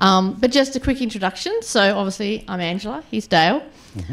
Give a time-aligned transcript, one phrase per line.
[0.00, 1.62] Um, but just a quick introduction.
[1.62, 3.62] So, obviously, I'm Angela, he's Dale.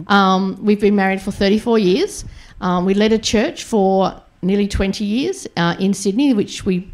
[0.08, 2.24] Um, we've been married for 34 years.
[2.62, 6.90] Um, we led a church for nearly 20 years uh, in Sydney, which we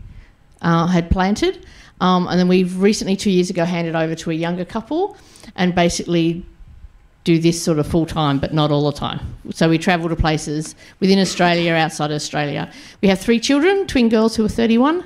[0.63, 1.65] uh, had planted.
[2.01, 5.15] Um, and then we've recently, two years ago, handed over to a younger couple
[5.55, 6.43] and basically
[7.23, 9.19] do this sort of full time, but not all the time.
[9.51, 12.71] So we travel to places within Australia, outside Australia.
[13.01, 15.03] We have three children twin girls who are 31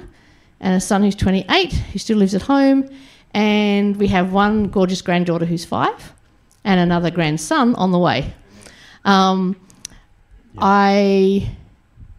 [0.62, 2.89] and a son who's 28 who still lives at home.
[3.38, 6.12] And we have one gorgeous granddaughter who's five
[6.64, 8.34] and another grandson on the way.
[9.05, 9.55] Um,
[10.58, 11.48] I,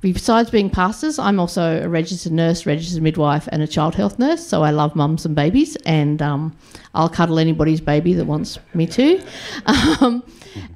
[0.01, 4.47] besides being pastors, I'm also a registered nurse, registered midwife, and a child health nurse.
[4.47, 6.57] So I love mums and babies, and um,
[6.95, 9.21] I'll cuddle anybody's baby that wants me to.
[10.01, 10.23] Um,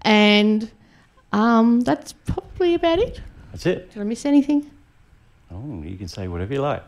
[0.03, 0.69] and
[1.33, 3.21] um, that's probably about it.
[3.53, 3.93] That's it.
[3.93, 4.69] Did I miss anything?
[5.53, 6.83] Oh, you can say whatever you like.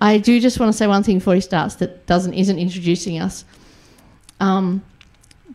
[0.00, 3.18] I do just want to say one thing before he starts that doesn't isn't introducing
[3.18, 3.44] us.
[4.40, 4.82] Um,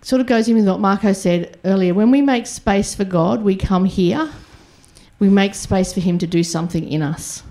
[0.01, 1.93] sort of goes in with what Marco said earlier.
[1.93, 4.29] When we make space for God, we come here.
[5.19, 7.43] We make space for Him to do something in us.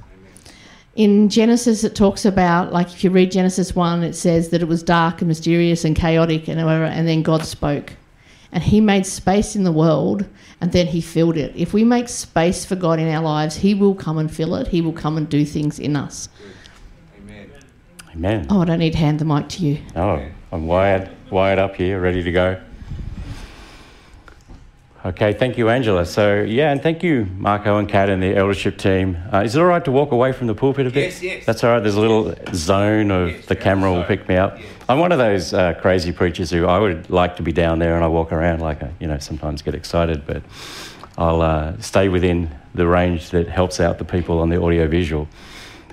[0.94, 4.68] In Genesis, it talks about like if you read Genesis one, it says that it
[4.68, 7.94] was dark and mysterious and chaotic and whatever, and then God spoke,
[8.54, 10.24] and He made space in the world,
[10.60, 11.52] and then He filled it.
[11.56, 14.68] If we make space for God in our lives, He will come and fill it.
[14.68, 16.28] He will come and do things in us.
[17.18, 17.50] Amen.
[18.14, 18.46] Amen.
[18.48, 19.78] Oh, I don't need to hand the mic to you.
[19.96, 22.62] Oh, I'm wired, wired up here, ready to go.
[25.04, 26.06] Okay, thank you, Angela.
[26.06, 29.18] So, yeah, and thank you, Marco and Kat and the eldership team.
[29.30, 31.04] Uh, is it all right to walk away from the pulpit a bit?
[31.04, 31.44] Yes, yes.
[31.44, 31.80] That's all right.
[31.80, 34.58] There's a little zone of Yes, the camera will pick me up.
[34.58, 34.66] Yes.
[34.88, 37.96] I'm one of those uh, crazy preachers who I would like to be down there
[37.96, 40.42] and I walk around like, I, you know, sometimes get excited, but
[41.18, 45.28] I'll uh, stay within the range that helps out the people on the audiovisual.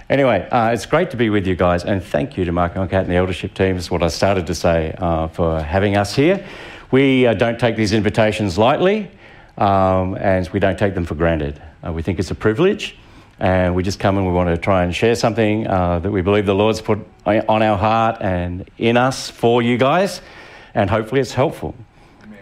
[0.09, 2.89] Anyway, uh, it's great to be with you guys, and thank you to Marco and
[2.89, 3.77] Kat and the eldership team.
[3.77, 6.45] Is what I started to say uh, for having us here.
[6.91, 9.09] We uh, don't take these invitations lightly,
[9.57, 11.61] um, and we don't take them for granted.
[11.85, 12.97] Uh, we think it's a privilege,
[13.39, 16.21] and we just come and we want to try and share something uh, that we
[16.21, 20.19] believe the Lord's put on our heart and in us for you guys,
[20.73, 21.73] and hopefully it's helpful.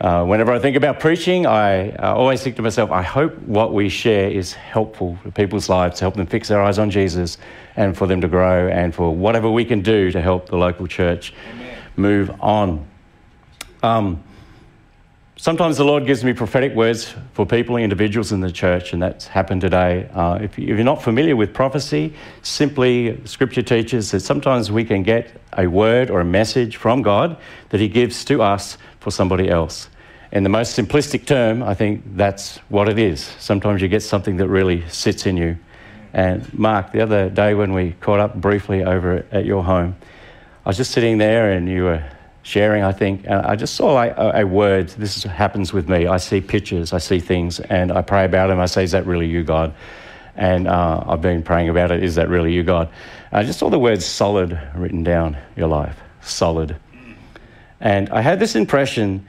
[0.02, 3.88] Uh, whenever I think about preaching, I always think to myself, I hope what we
[3.88, 7.38] share is helpful for people's lives, to help them fix their eyes on Jesus
[7.76, 10.88] and for them to grow, and for whatever we can do to help the local
[10.88, 11.36] church
[11.98, 12.88] move on.
[13.84, 14.24] Um,
[15.40, 19.26] sometimes the Lord gives me prophetic words for people, individuals in the church, and that's
[19.26, 20.10] happened today.
[20.14, 24.84] Uh, if, you- if you're not familiar with prophecy, simply Scripture teaches that sometimes we
[24.84, 27.38] can get a word or a message from God
[27.70, 29.90] that He gives to us for somebody else.
[30.32, 33.22] In the most simplistic term, I think that's what it is.
[33.40, 35.58] Sometimes you get something that really sits in you.
[36.14, 39.96] And Mark, the other day when we caught up briefly over at your home,
[40.66, 42.04] I was just sitting there and you were
[42.44, 44.90] sharing, I think, and I just saw like a, a word.
[44.90, 46.08] This is, happens with me.
[46.08, 48.60] I see pictures, I see things, and I pray about them.
[48.60, 49.74] I say, Is that really you, God?
[50.36, 52.04] And uh, I've been praying about it.
[52.04, 52.90] Is that really you, God?
[53.32, 56.00] I just saw the word solid written down your life.
[56.22, 56.78] Solid.
[57.82, 59.26] And I had this impression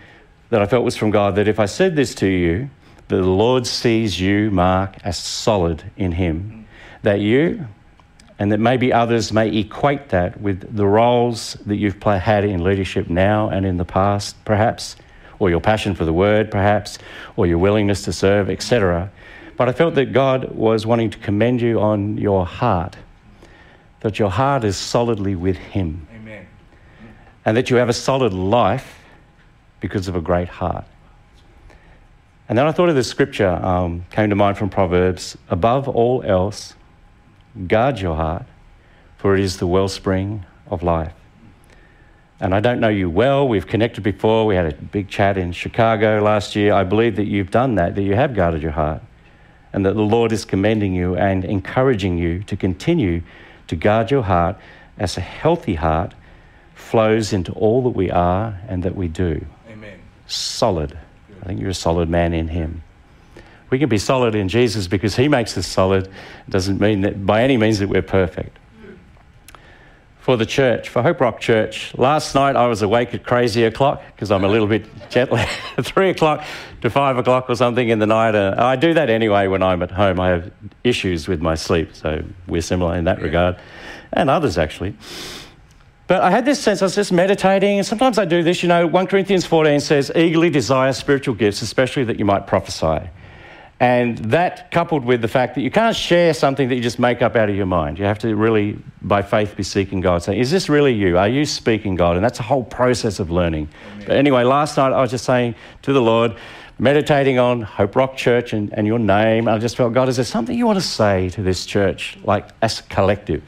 [0.50, 2.70] that I felt was from God that if I said this to you,
[3.08, 6.66] the Lord sees you, Mark, as solid in Him,
[7.02, 7.66] that you
[8.40, 13.10] and that maybe others may equate that with the roles that you've had in leadership
[13.10, 14.96] now and in the past, perhaps,
[15.38, 16.98] or your passion for the word, perhaps,
[17.36, 19.12] or your willingness to serve, etc.
[19.58, 22.96] But I felt that God was wanting to commend you on your heart,
[24.00, 26.46] that your heart is solidly with Him, Amen.
[27.44, 29.00] and that you have a solid life
[29.80, 30.86] because of a great heart.
[32.48, 36.22] And then I thought of the scripture, um, came to mind from Proverbs above all
[36.22, 36.74] else,
[37.66, 38.46] guard your heart,
[39.18, 41.12] for it is the wellspring of life.
[42.40, 43.46] And I don't know you well.
[43.46, 44.46] We've connected before.
[44.46, 46.72] We had a big chat in Chicago last year.
[46.72, 49.02] I believe that you've done that, that you have guarded your heart,
[49.72, 53.22] and that the Lord is commending you and encouraging you to continue
[53.66, 54.56] to guard your heart
[54.98, 56.14] as a healthy heart
[56.74, 59.44] flows into all that we are and that we do.
[59.68, 60.00] Amen.
[60.26, 60.98] Solid.
[61.42, 62.82] I think you're a solid man in Him.
[63.70, 66.06] We can be solid in Jesus because He makes us solid.
[66.06, 68.58] It doesn't mean that by any means that we're perfect.
[70.18, 74.02] For the church, for Hope Rock Church, last night I was awake at crazy o'clock
[74.14, 75.50] because I'm a little bit jet lagged,
[75.82, 76.44] three o'clock
[76.82, 78.34] to five o'clock or something in the night.
[78.34, 80.20] Uh, I do that anyway when I'm at home.
[80.20, 80.52] I have
[80.84, 83.56] issues with my sleep, so we're similar in that regard,
[84.12, 84.94] and others actually.
[86.10, 88.64] But I had this sense, I was just meditating, and sometimes I do this.
[88.64, 93.08] You know, 1 Corinthians 14 says, eagerly desire spiritual gifts, especially that you might prophesy.
[93.80, 97.22] And that coupled with the fact that you can't share something that you just make
[97.22, 97.98] up out of your mind.
[97.98, 100.22] You have to really, by faith, be seeking God.
[100.22, 101.16] Saying, is this really you?
[101.16, 102.16] Are you speaking God?
[102.16, 103.70] And that's a whole process of learning.
[104.00, 106.36] But anyway, last night I was just saying to the Lord,
[106.78, 109.48] meditating on Hope Rock Church and, and your name.
[109.48, 112.48] I just felt, God, is there something you want to say to this church, like
[112.60, 113.42] as a collective?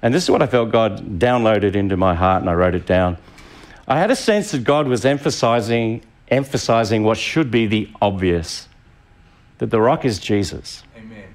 [0.00, 2.86] And this is what I felt God downloaded into my heart, and I wrote it
[2.86, 3.18] down.
[3.86, 8.68] I had a sense that God was emphasizing, emphasizing what should be the obvious
[9.60, 10.82] that the rock is Jesus.
[10.96, 11.28] Amen.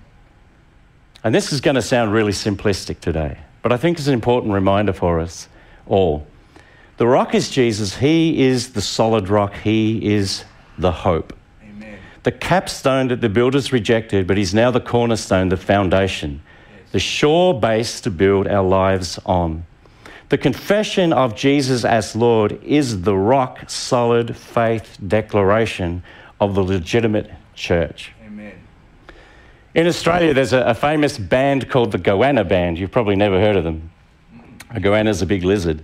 [1.24, 4.52] And this is going to sound really simplistic today, but I think it's an important
[4.52, 5.48] reminder for us
[5.86, 6.26] all.
[6.98, 7.98] The rock is Jesus.
[7.98, 9.54] He is the solid rock.
[9.64, 10.44] He is
[10.80, 11.38] the hope.
[11.62, 12.00] Amen.
[12.24, 16.42] The capstone that the builders rejected, but he's now the cornerstone, the foundation,
[16.94, 19.68] the sure base to build our lives on.
[20.30, 26.02] The confession of Jesus as Lord is the rock solid faith declaration
[26.40, 28.15] of the legitimate church.
[29.76, 32.80] In Australia, there's a, a famous band called the Goanna Band.
[32.80, 33.92] You've probably never heard of them.
[34.70, 35.84] A goanna is a big lizard.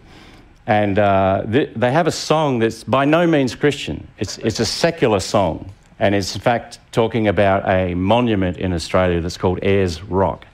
[0.65, 4.07] And uh, th- they have a song that's by no means Christian.
[4.17, 5.73] It's, it's a secular song.
[5.99, 10.45] And it's, in fact, talking about a monument in Australia that's called Ayers Rock,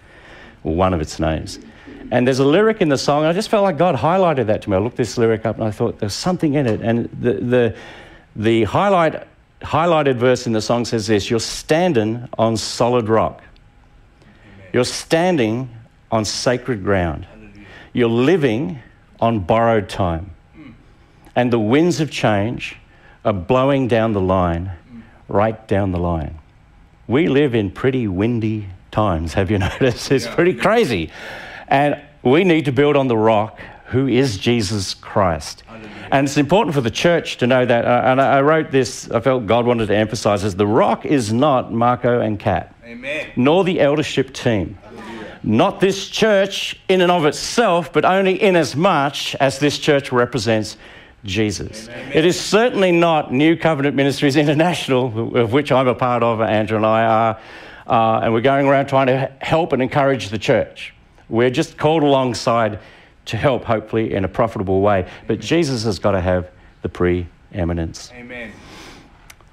[0.63, 1.60] or one of its names.
[2.10, 4.69] And there's a lyric in the song, I just felt like God highlighted that to
[4.72, 4.78] me.
[4.78, 6.81] I looked this lyric up and I thought there's something in it.
[6.81, 7.75] And the, the,
[8.36, 9.28] the highlight,
[9.62, 13.42] highlighted verse in the song says this You're standing on solid rock,
[14.74, 15.69] you're standing
[16.12, 17.25] on sacred ground,
[17.94, 18.80] you're living
[19.19, 20.31] on borrowed time.
[21.36, 22.77] And the winds of change
[23.24, 24.71] are blowing down the line,
[25.27, 26.39] right down the line.
[27.07, 30.12] We live in pretty windy times, have you noticed?
[30.12, 30.33] It's Yeah.
[30.36, 31.12] pretty crazy.
[31.68, 35.63] And we need to build on the rock who is Jesus Christ.
[36.12, 37.86] And it's important for the church to know that.
[37.86, 40.54] Uh, and I I wrote this, I felt God wanted to emphasize this.
[40.54, 43.31] The rock is not Marco and Kat Amen.
[43.36, 44.78] nor the eldership team.
[45.44, 50.12] Not this church in and of itself, but only in as much as this church
[50.12, 50.78] represents
[51.24, 51.88] Jesus.
[52.13, 56.78] It is certainly not New Covenant Ministries International, of which I'm a part of, Andrew
[56.78, 57.39] and I are,
[57.88, 60.94] uh, and we're going around trying to help and encourage the church.
[61.30, 62.80] We're just called alongside
[63.27, 65.07] to help, hopefully, in a profitable way.
[65.27, 66.50] But Jesus has got to have
[66.81, 68.12] the preeminence.
[68.13, 68.51] Amen.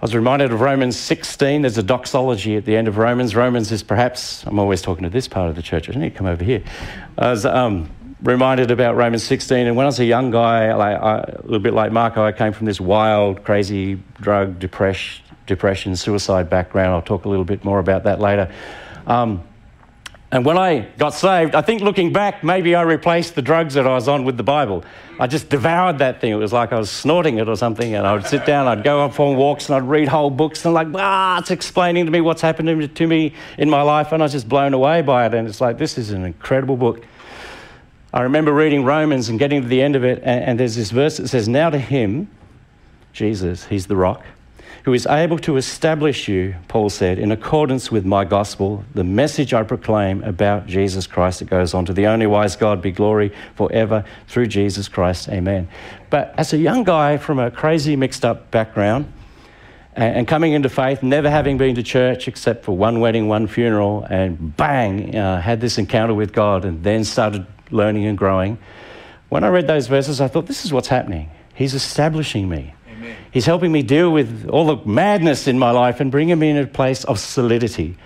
[0.00, 1.62] I was reminded of Romans 16.
[1.62, 3.34] There's a doxology at the end of Romans.
[3.34, 5.88] Romans is perhaps, I'm always talking to this part of the church.
[5.88, 6.62] I need to come over here.
[7.16, 7.90] I was um,
[8.22, 9.66] reminded about Romans 16.
[9.66, 12.32] And when I was a young guy, like, I, a little bit like Marco, I
[12.32, 16.94] came from this wild, crazy drug, depression, depression suicide background.
[16.94, 18.52] I'll talk a little bit more about that later.
[19.06, 19.42] Um,
[20.34, 23.86] and when I got saved, I think looking back, maybe I replaced the drugs that
[23.86, 24.84] I was on with the Bible.
[25.20, 26.32] I just devoured that thing.
[26.32, 27.94] It was like I was snorting it or something.
[27.94, 30.64] And I would sit down, I'd go up on walks, and I'd read whole books,
[30.64, 33.82] and like, ah, it's explaining to me what's happened to me- to me in my
[33.82, 34.10] life.
[34.10, 35.34] And I was just blown away by it.
[35.34, 37.06] And it's like, this is an incredible book.
[38.12, 40.90] I remember reading Romans and getting to the end of it, and, and there's this
[40.90, 42.28] verse that says, Now to him,
[43.12, 44.24] Jesus, he's the rock,
[44.84, 49.54] who is able to establish you, Paul said, in accordance with my gospel, the message
[49.54, 51.40] I proclaim about Jesus Christ.
[51.40, 55.30] It goes on to the only wise God be glory forever through Jesus Christ.
[55.30, 55.68] Amen.
[56.10, 59.10] But as a young guy from a crazy, mixed up background,
[59.96, 64.04] and coming into faith, never having been to church except for one wedding, one funeral,
[64.10, 68.58] and bang, uh, had this encounter with God, and then started learning and growing.
[69.30, 71.30] When I read those verses, I thought, this is what's happening.
[71.54, 72.74] He's establishing me.
[73.34, 76.56] He's helping me deal with all the madness in my life and bringing me in
[76.56, 77.96] a place of solidity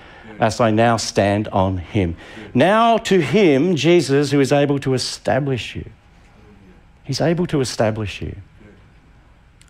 [0.40, 2.16] as I now stand on Him.
[2.54, 5.84] Now to Him, Jesus, who is able to establish you.
[7.04, 8.36] He's able to establish you.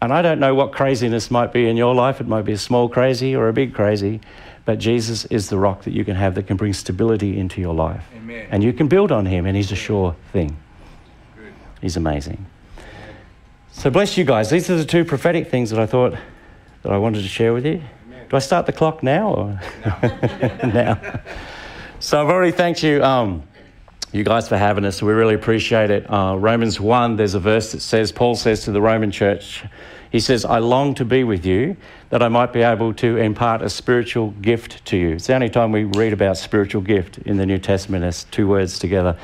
[0.00, 2.20] And I don't know what craziness might be in your life.
[2.20, 4.20] It might be a small crazy or a big crazy.
[4.64, 7.74] But Jesus is the rock that you can have that can bring stability into your
[7.74, 8.04] life.
[8.14, 8.46] Amen.
[8.52, 10.56] And you can build on Him, and He's a sure thing.
[11.36, 11.52] Good.
[11.80, 12.46] He's amazing.
[13.78, 14.50] So bless you guys.
[14.50, 16.18] These are the two prophetic things that I thought
[16.82, 17.80] that I wanted to share with you.
[18.28, 19.60] Do I start the clock now or
[20.66, 21.00] now?
[22.00, 23.44] So I've already thanked you, um,
[24.10, 25.00] you guys for having us.
[25.00, 26.12] We really appreciate it.
[26.12, 29.64] Uh, Romans one, there's a verse that says, Paul says to the Roman church,
[30.10, 31.76] he says, "I long to be with you,
[32.10, 35.50] that I might be able to impart a spiritual gift to you." It's the only
[35.50, 39.16] time we read about spiritual gift in the New Testament as two words together.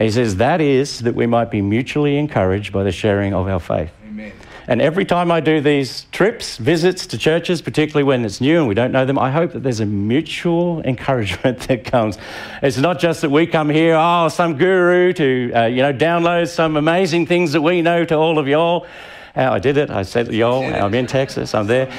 [0.00, 3.46] And he says, That is, that we might be mutually encouraged by the sharing of
[3.46, 3.92] our faith.
[4.08, 4.32] Amen.
[4.66, 8.66] And every time I do these trips, visits to churches, particularly when it's new and
[8.66, 12.16] we don't know them, I hope that there's a mutual encouragement that comes.
[12.62, 16.48] It's not just that we come here, oh, some guru to, uh, you know, download
[16.48, 18.86] some amazing things that we know to all of y'all.
[19.36, 19.90] Uh, I did it.
[19.90, 20.64] I said y'all.
[20.64, 21.54] I'm in Texas.
[21.54, 21.92] I'm there.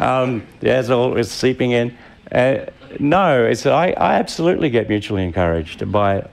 [0.00, 1.96] Um, yeah, it's all it's seeping in.
[2.32, 2.66] Uh,
[2.98, 6.26] no, it's, I, I absolutely get mutually encouraged by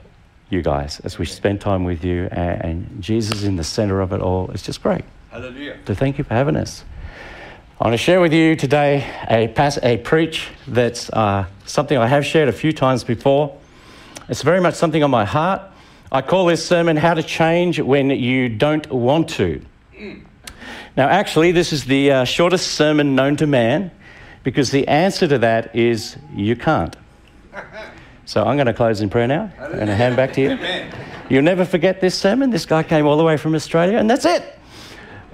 [0.52, 4.12] you guys as we spend time with you, and, and Jesus in the center of
[4.12, 4.50] it all.
[4.50, 5.04] It's just great.
[5.30, 5.78] Hallelujah.
[5.86, 6.84] So thank you for having us.
[7.80, 12.06] I want to share with you today a, pass, a preach that's uh, something I
[12.06, 13.58] have shared a few times before.
[14.28, 15.62] It's very much something on my heart.
[16.12, 19.62] I call this sermon How to Change When You Don't Want to.
[20.96, 23.90] Now, actually, this is the uh, shortest sermon known to man
[24.42, 26.94] because the answer to that is you can't.
[28.24, 30.58] So I'm going to close in prayer now and hand back to you.
[31.28, 32.50] You'll never forget this sermon.
[32.50, 34.58] This guy came all the way from Australia, and that's it.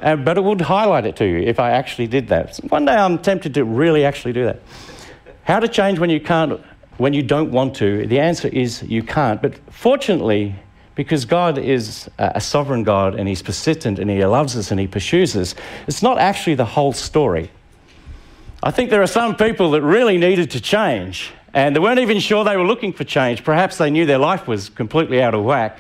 [0.01, 2.57] Uh, but it would highlight it to you if I actually did that.
[2.69, 4.61] One day I'm tempted to really actually do that.
[5.43, 6.61] How to change when you can't,
[6.99, 8.07] when you don't want to?
[8.07, 9.43] The answer is you can't.
[9.43, 10.55] But fortunately,
[10.95, 14.87] because God is a sovereign God and He's persistent and He loves us and He
[14.87, 15.55] pursues us,
[15.87, 17.51] it's not actually the whole story.
[18.63, 22.21] I think there are some people that really needed to change and they weren't even
[22.21, 23.43] sure they were looking for change.
[23.43, 25.77] Perhaps they knew their life was completely out of whack.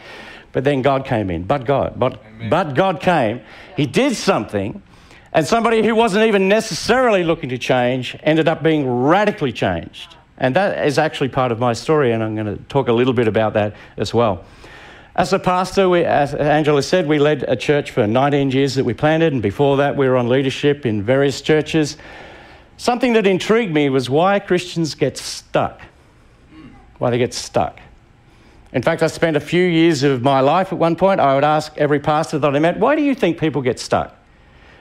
[0.50, 1.44] But then God came in.
[1.44, 2.00] But God.
[2.00, 2.20] But,
[2.50, 3.42] but God came.
[3.76, 4.82] He did something.
[5.32, 10.16] And somebody who wasn't even necessarily looking to change ended up being radically changed.
[10.36, 13.12] And that is actually part of my story, and I'm going to talk a little
[13.12, 14.44] bit about that as well.
[15.14, 18.84] As a pastor, we, as Angela said, we led a church for 19 years that
[18.84, 21.96] we planted, and before that, we were on leadership in various churches.
[22.78, 25.82] Something that intrigued me was why Christians get stuck.
[26.98, 27.80] Why they get stuck.
[28.72, 31.44] In fact, I spent a few years of my life at one point, I would
[31.44, 34.14] ask every pastor that I met, why do you think people get stuck?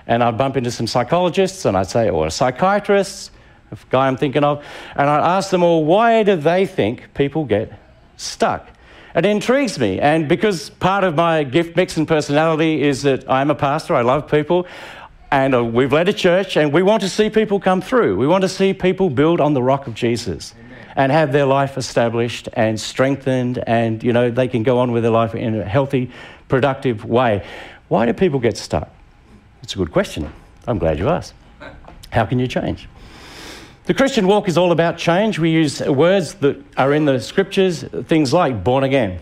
[0.05, 3.31] And I'd bump into some psychologists and I'd say, oh, or psychiatrists,
[3.71, 4.63] a guy I'm thinking of,
[4.95, 7.73] and I'd ask them all, why do they think people get
[8.15, 8.67] stuck?
[9.15, 9.99] It intrigues me.
[9.99, 14.01] And because part of my gift mix and personality is that I'm a pastor, I
[14.01, 14.67] love people,
[15.31, 18.17] and uh, we've led a church, and we want to see people come through.
[18.17, 20.53] We want to see people build on the rock of Jesus
[20.95, 25.03] and have their life established and strengthened, and you know they can go on with
[25.03, 26.11] their life in a healthy,
[26.47, 27.45] productive way.
[27.87, 28.89] Why do people get stuck?
[29.63, 30.31] It's a good question.
[30.65, 31.33] I'm glad you asked.
[32.09, 32.87] How can you change?
[33.85, 35.39] The Christian walk is all about change.
[35.39, 39.19] We use words that are in the scriptures, things like born again.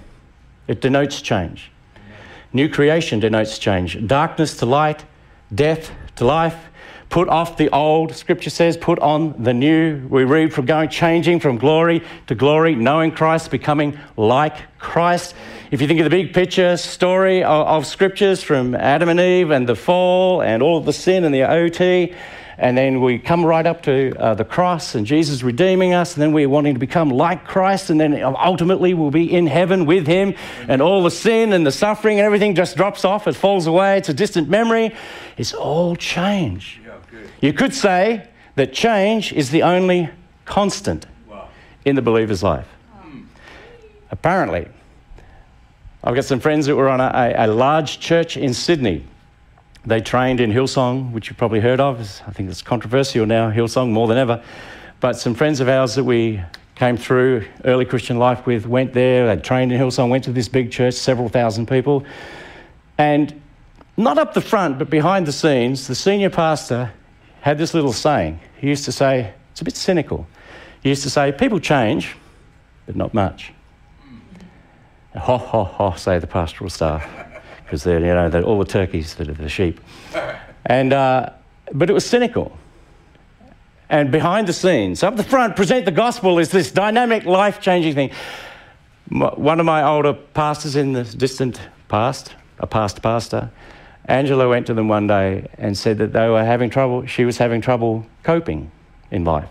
[0.68, 1.72] It denotes change.
[2.52, 4.08] New creation denotes change.
[4.08, 5.04] Darkness to light,
[5.54, 6.58] death to life,
[7.10, 10.06] Put off the old, scripture says, put on the new.
[10.10, 15.34] We read from going, changing from glory to glory, knowing Christ, becoming like Christ.
[15.72, 19.52] If you think of the big picture story of, of scriptures from Adam and Eve
[19.52, 22.14] and the fall and all of the sin and the OT,
[22.58, 26.22] and then we come right up to uh, the cross and Jesus redeeming us, and
[26.22, 30.08] then we're wanting to become like Christ, and then ultimately we'll be in heaven with
[30.08, 30.36] Him,
[30.68, 33.98] and all the sin and the suffering and everything just drops off, it falls away,
[33.98, 34.96] it's a distant memory.
[35.38, 36.82] It's all change.
[37.42, 40.10] You could say that change is the only
[40.46, 41.50] constant wow.
[41.84, 42.68] in the believer's life.
[42.94, 43.24] Hmm.
[44.12, 44.68] Apparently,
[46.04, 49.04] I've got some friends that were on a, a, large church in Sydney
[49.86, 52.00] they trained in Hillsong, which you've probably heard of.
[52.25, 54.44] I think it's controversial now, Hillsong, more than ever.
[55.00, 56.42] But some friends of ours that we
[56.74, 60.48] came through early Christian life with went there, they trained in Hillsong, went to this
[60.48, 62.04] big church, several thousand people.
[62.98, 63.39] And
[63.98, 66.92] not up the front, but behind the scenes, the senior pastor
[67.42, 68.40] had this little saying.
[68.58, 70.28] He used to say, it's a bit cynical.
[70.84, 72.16] He used to say, people change,
[72.86, 73.54] but not much.
[75.16, 77.08] Ho, ho, ho, say the pastoral staff
[77.64, 79.80] because they're, you know, they're all the turkeys that are the sheep.
[80.66, 81.32] And, uh,
[81.72, 82.58] but it was cynical.
[83.90, 87.94] And behind the scenes, up the front, present the gospel is this dynamic, life changing
[87.94, 88.12] thing.
[89.10, 93.52] One of my older pastors in the distant past, a past pastor,
[94.08, 97.38] Angela went to them one day and said that they were having trouble, she was
[97.38, 98.72] having trouble coping
[99.12, 99.50] in life.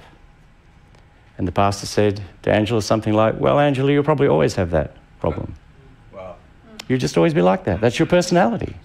[1.37, 4.97] And the pastor said to Angela something like, Well, Angela, you'll probably always have that
[5.21, 5.55] problem.
[6.89, 7.81] You'll just always be like that.
[7.81, 8.77] That's your personality.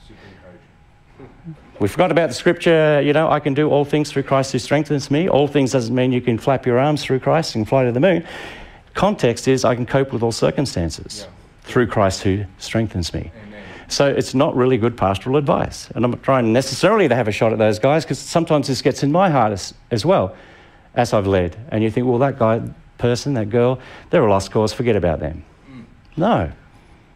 [1.80, 4.60] We forgot about the scripture, you know, I can do all things through Christ who
[4.60, 5.30] strengthens me.
[5.30, 8.02] All things doesn't mean you can flap your arms through Christ and fly to the
[8.02, 8.28] moon.
[8.96, 11.34] Context is I can cope with all circumstances yeah.
[11.64, 13.32] through Christ who strengthens me.
[13.34, 13.49] Amen.
[13.90, 15.90] So it's not really good pastoral advice.
[15.96, 18.82] And I'm not trying necessarily to have a shot at those guys because sometimes this
[18.82, 20.36] gets in my heart as, as well
[20.96, 21.58] as I've led.
[21.70, 22.62] And you think, well, that guy,
[22.98, 23.80] person, that girl,
[24.10, 25.44] they're a lost cause, forget about them.
[25.72, 25.86] Mm.
[26.18, 26.52] No,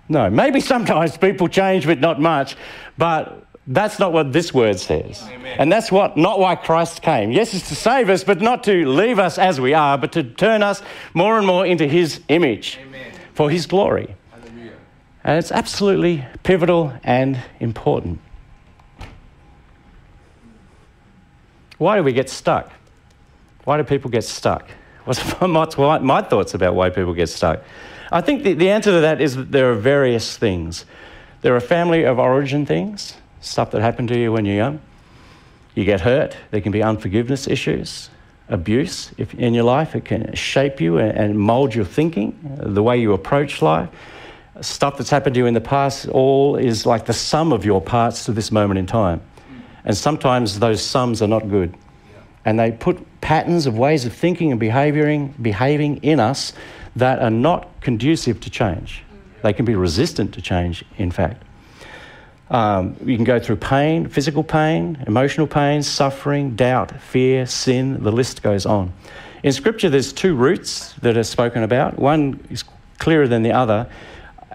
[0.10, 2.56] no, maybe sometimes people change, but not much.
[2.98, 5.24] But that's not what this word says.
[5.32, 5.56] Amen.
[5.60, 7.32] And that's what not why Christ came.
[7.32, 10.24] Yes, it's to save us, but not to leave us as we are, but to
[10.24, 10.82] turn us
[11.13, 13.12] more and more into his image Amen.
[13.34, 14.15] for his glory.
[15.24, 18.20] And it's absolutely pivotal and important.
[21.77, 22.72] Why do we get stuck?
[23.63, 24.70] Why do people get stuck?
[25.06, 27.62] What's my, my thoughts about why people get stuck?
[28.12, 30.86] I think the, the answer to that is that there are various things.
[31.42, 34.80] There are family of origin things, stuff that happened to you when you're young.
[35.75, 36.38] You get hurt.
[36.51, 38.10] There can be unforgiveness issues,
[38.48, 39.96] abuse if, in your life.
[39.96, 43.89] It can shape you and mold your thinking, the way you approach life.
[44.63, 47.82] Stuff that's happened to you in the past all is like the sum of your
[47.82, 49.22] parts to this moment in time.
[49.84, 51.75] And sometimes those sums are not good.
[52.46, 56.53] And they put patterns of ways of thinking and behaving, behaving in us
[56.96, 59.03] that are not conducive to change.
[59.41, 61.43] They can be resistant to change, in fact.
[62.50, 68.12] Um, you can go through pain, physical pain, emotional pain, suffering, doubt, fear, sin, the
[68.12, 68.93] list goes on.
[69.41, 72.00] In Scripture, there's two roots that are spoken about.
[72.00, 72.63] One is
[73.00, 73.89] clearer than the other.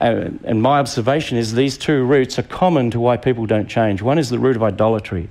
[0.00, 4.00] Uh, and my observation is these two roots are common to why people don't change.
[4.00, 5.28] One is the root of idolatry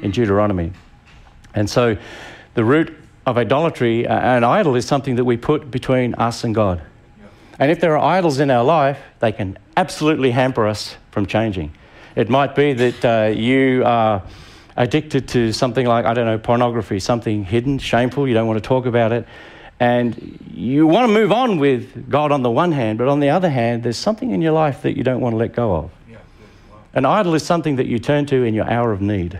[0.00, 0.72] in Deuteronomy.
[1.54, 1.96] And so
[2.54, 2.96] the root
[3.26, 6.80] of idolatry, uh, an idol is something that we put between us and God.
[7.58, 11.72] And if there are idols in our life, they can absolutely hamper us from changing.
[12.14, 14.22] It might be that uh, you are
[14.76, 18.66] addicted to something like, I don't know, pornography, something hidden, shameful, you don't want to
[18.66, 19.26] talk about it.
[19.78, 23.28] And you want to move on with God on the one hand, but on the
[23.28, 25.90] other hand, there's something in your life that you don't want to let go of.
[26.08, 26.16] Yeah,
[26.70, 26.78] wow.
[26.94, 29.38] An idol is something that you turn to in your hour of need.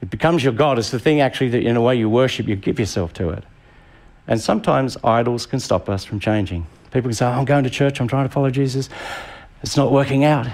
[0.00, 0.78] It becomes your God.
[0.78, 3.44] It's the thing actually that, in a way, you worship, you give yourself to it.
[4.26, 6.66] And sometimes idols can stop us from changing.
[6.86, 8.88] People can say, oh, I'm going to church, I'm trying to follow Jesus
[9.62, 10.48] it's not working out.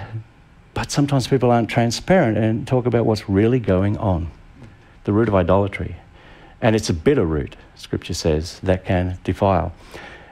[0.73, 4.31] But sometimes people aren't transparent and talk about what's really going on
[5.05, 5.95] the root of idolatry.
[6.61, 9.73] And it's a bitter root, scripture says, that can defile.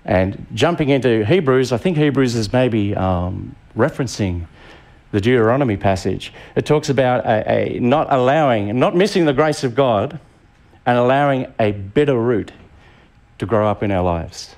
[0.05, 4.48] And jumping into Hebrews, I think Hebrews is maybe um, referencing
[5.12, 6.34] the Deuteronomy passage.
[6.55, 10.19] It talks about a, a not allowing, not missing the grace of God,
[10.86, 12.51] and allowing a bitter root
[13.39, 14.55] to grow up in our lives.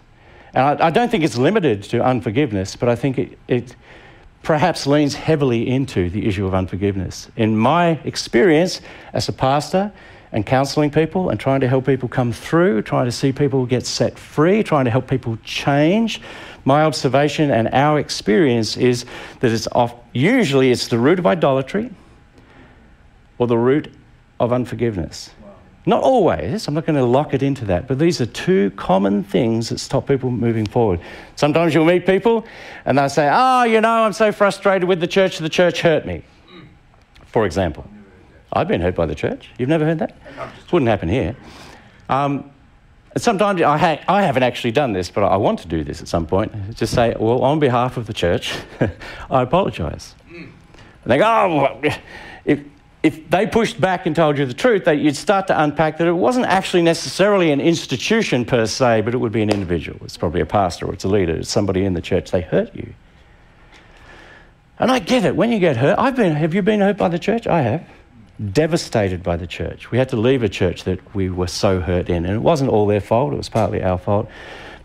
[0.54, 3.76] And I, I don't think it's limited to unforgiveness, but I think it, it
[4.44, 7.30] perhaps leans heavily into the issue of unforgiveness.
[7.36, 8.82] In my experience
[9.14, 9.92] as a pastor
[10.32, 13.86] and counseling people and trying to help people come through, trying to see people get
[13.86, 16.22] set free, trying to help people change,
[16.66, 19.06] my observation and our experience is
[19.40, 21.90] that it's off, usually it's the root of idolatry
[23.38, 23.92] or the root
[24.40, 25.32] of unforgiveness.
[25.86, 29.24] Not always, I'm not going to lock it into that, but these are two common
[29.24, 31.00] things that stop people moving forward.
[31.36, 32.46] Sometimes you'll meet people
[32.86, 36.06] and they'll say, Oh, you know, I'm so frustrated with the church, the church hurt
[36.06, 36.24] me.
[37.26, 37.90] For example,
[38.54, 39.50] I've been hurt by the church.
[39.58, 40.16] You've never heard that?
[40.38, 41.36] It wouldn't happen here.
[42.10, 42.50] Um,
[43.16, 46.08] sometimes I, ha- I haven't actually done this, but I want to do this at
[46.08, 46.52] some point.
[46.76, 48.56] Just say, Well, on behalf of the church,
[49.30, 50.16] I apologise.
[50.30, 50.52] And
[51.06, 51.94] they go, Oh, well,
[52.46, 52.60] if,
[53.04, 56.08] if they pushed back and told you the truth, that you'd start to unpack that
[56.08, 60.00] it wasn't actually necessarily an institution per se, but it would be an individual.
[60.04, 62.32] It's probably a pastor or it's a leader, it's somebody in the church.
[62.32, 62.94] They hurt you.
[64.80, 65.36] And I get it.
[65.36, 67.48] When you get hurt, I've been, have you been hurt by the church?
[67.48, 67.86] I have.
[68.54, 69.92] Devastated by the church.
[69.92, 72.26] We had to leave a church that we were so hurt in.
[72.26, 74.30] And it wasn't all their fault, it was partly our fault.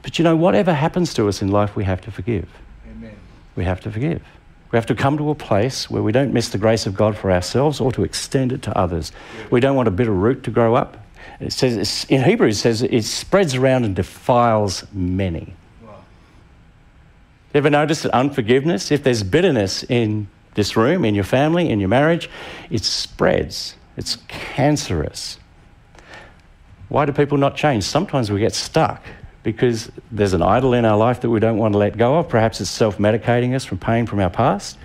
[0.03, 2.49] But you know, whatever happens to us in life, we have to forgive.
[2.91, 3.17] Amen.
[3.57, 4.23] We have to forgive.
[4.71, 7.17] We have to come to a place where we don't miss the grace of God
[7.17, 9.13] for ourselves or to extend it to others.
[9.51, 10.97] We don't want a bitter root to grow up.
[11.39, 15.55] It says in Hebrews it says it spreads around and defiles many.
[15.85, 15.95] Wow.
[17.55, 21.89] Ever notice that unforgiveness, if there's bitterness in this room, in your family, in your
[21.89, 22.31] marriage,
[22.71, 23.77] it spreads.
[23.97, 25.39] It's cancerous.
[26.89, 27.85] Why do people not change?
[27.85, 29.03] Sometimes we get stuck
[29.43, 32.29] because there's an idol in our life that we don't want to let go of.
[32.29, 34.79] Perhaps it's self medicating us from pain from our past.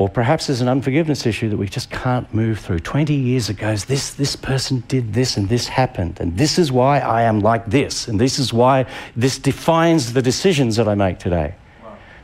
[0.00, 2.78] Or perhaps there's an unforgiveness issue that we just can't move through.
[2.80, 7.00] 20 years ago, this, this person did this and this happened, and this is why
[7.00, 11.18] I am like this, and this is why this defines the decisions that I make
[11.18, 11.54] today.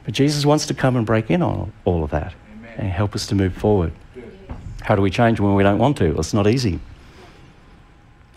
[0.07, 2.75] But Jesus wants to come and break in on all of that Amen.
[2.79, 3.92] and help us to move forward.
[4.14, 4.33] Good.
[4.81, 6.11] How do we change when we don't want to?
[6.11, 6.79] Well, it's not easy.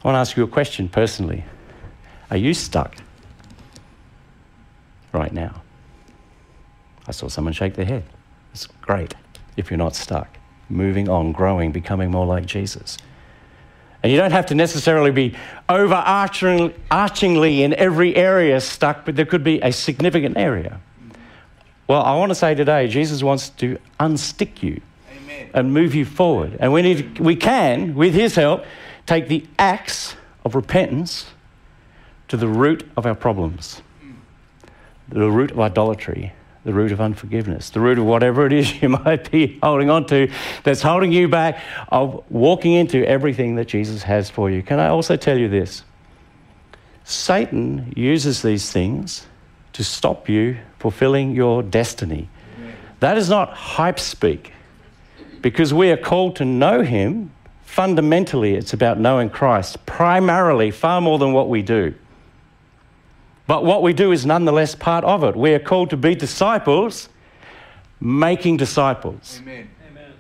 [0.03, 1.45] I want to ask you a question personally.
[2.32, 2.95] Are you stuck
[5.13, 5.62] right now?
[7.08, 8.03] I saw someone shake their head.
[8.51, 9.13] It's great
[9.55, 12.97] if you're not stuck, moving on, growing, becoming more like Jesus.
[14.01, 15.36] And you don't have to necessarily be
[15.67, 20.82] overarchingly in every area stuck, but there could be a significant area.
[21.89, 24.80] Well, I want to say today, Jesus wants to unstick you
[25.12, 25.49] Amen.
[25.56, 26.56] and move you forward.
[26.60, 28.63] And we, need, we can, with his help,
[29.08, 31.32] take the axe of repentance
[32.28, 33.82] to the root of our problems,
[35.08, 36.32] the root of idolatry,
[36.63, 40.06] the root of unforgiveness, the root of whatever it is you might be holding on
[40.06, 40.32] to
[40.63, 44.62] that's holding you back of walking into everything that Jesus has for you.
[44.62, 45.84] Can I also tell you this?
[47.04, 49.25] Satan uses these things
[49.73, 52.29] to stop you fulfilling your destiny.
[52.99, 54.53] That is not hype speak
[55.41, 57.31] because we are called to know him.
[57.63, 61.93] Fundamentally, it's about knowing Christ, primarily, far more than what we do.
[63.45, 65.35] But what we do is nonetheless part of it.
[65.35, 67.09] We are called to be disciples,
[67.99, 69.39] making disciples.
[69.41, 69.69] Amen.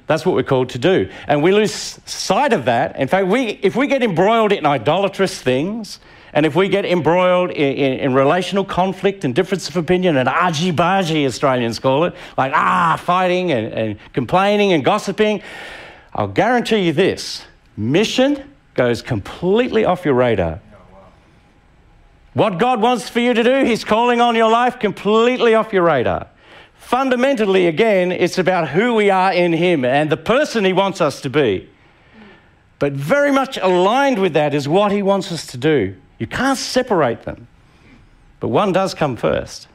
[0.09, 1.07] That's what we're called to do.
[1.27, 2.97] And we lose sight of that.
[2.97, 5.99] In fact, we, if we get embroiled in idolatrous things,
[6.33, 10.29] and if we get embroiled in, in, in relational conflict and difference of opinion and
[10.29, 15.41] argy bargy, Australians call it, like ah, fighting and, and complaining and gossiping,
[16.13, 20.61] I'll guarantee you this mission goes completely off your radar.
[22.33, 25.83] What God wants for you to do, He's calling on your life completely off your
[25.83, 26.27] radar.
[26.75, 31.21] Fundamentally, again, it's about who we are in Him and the person He wants us
[31.21, 31.69] to be.
[32.77, 35.95] But very much aligned with that is what He wants us to do.
[36.19, 37.47] You can't separate them.
[38.39, 39.67] But one does come first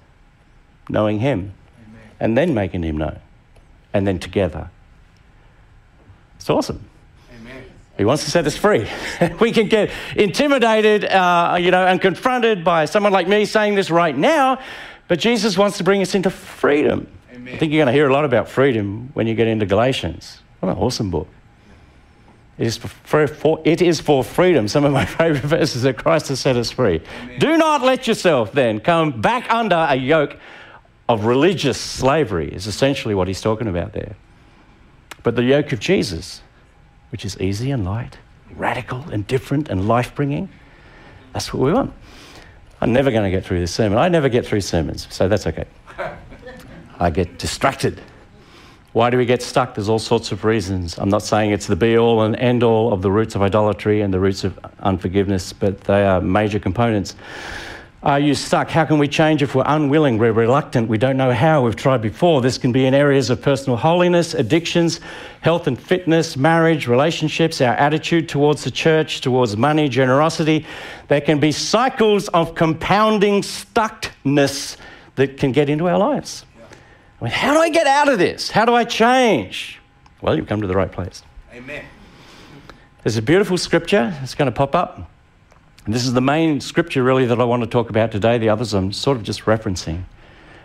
[0.88, 1.54] knowing Him,
[1.88, 2.02] Amen.
[2.20, 3.18] and then making Him know,
[3.92, 4.70] and then together.
[6.36, 6.88] It's awesome.
[7.96, 8.88] He wants to set us free.
[9.40, 13.90] we can get intimidated, uh, you know, and confronted by someone like me saying this
[13.90, 14.58] right now,
[15.06, 17.06] but Jesus wants to bring us into freedom.
[17.32, 17.54] Amen.
[17.54, 20.40] I think you're going to hear a lot about freedom when you get into Galatians.
[20.60, 21.28] What an awesome book.
[22.56, 24.68] It is for, for, it is for freedom.
[24.68, 27.00] Some of my favorite verses that Christ has set us free.
[27.22, 27.38] Amen.
[27.38, 30.38] Do not let yourself then come back under a yoke
[31.08, 34.16] of religious slavery, is essentially what he's talking about there.
[35.22, 36.42] But the yoke of Jesus
[37.14, 38.18] which is easy and light,
[38.56, 40.48] radical and different and life bringing.
[41.32, 41.92] That's what we want.
[42.80, 43.98] I'm never going to get through this sermon.
[43.98, 45.66] I never get through sermons, so that's okay.
[46.98, 48.00] I get distracted.
[48.94, 49.74] Why do we get stuck?
[49.74, 50.98] There's all sorts of reasons.
[50.98, 54.02] I'm not saying it's the be all and end all of the roots of idolatry
[54.02, 57.16] and the roots of unforgiveness, but they are major components.
[58.04, 58.70] Are you stuck?
[58.70, 62.02] How can we change if we're unwilling, we're reluctant, we don't know how, we've tried
[62.02, 62.40] before?
[62.40, 65.00] This can be in areas of personal holiness, addictions,
[65.40, 70.66] health and fitness, marriage, relationships, our attitude towards the church, towards money, generosity.
[71.08, 74.76] There can be cycles of compounding stuckness
[75.16, 76.46] that can get into our lives.
[77.24, 78.50] I mean, how do I get out of this?
[78.50, 79.80] How do I change?
[80.20, 81.22] Well, you've come to the right place.
[81.54, 81.82] Amen.
[83.02, 84.14] There's a beautiful scripture.
[84.22, 85.10] It's going to pop up.
[85.86, 88.36] And this is the main scripture, really, that I want to talk about today.
[88.36, 90.04] The others I'm sort of just referencing.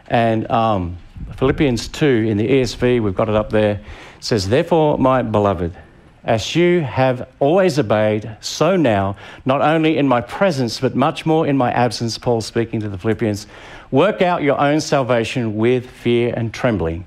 [0.07, 0.97] And um,
[1.37, 3.79] Philippians 2 in the ESV, we've got it up there,
[4.19, 5.77] says, Therefore, my beloved,
[6.23, 11.47] as you have always obeyed, so now, not only in my presence, but much more
[11.47, 13.47] in my absence, Paul speaking to the Philippians,
[13.91, 17.05] work out your own salvation with fear and trembling.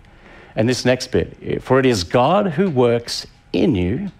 [0.56, 4.10] And this next bit, for it is God who works in you,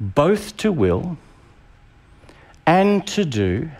[0.00, 1.16] both to will
[2.66, 3.70] and to do.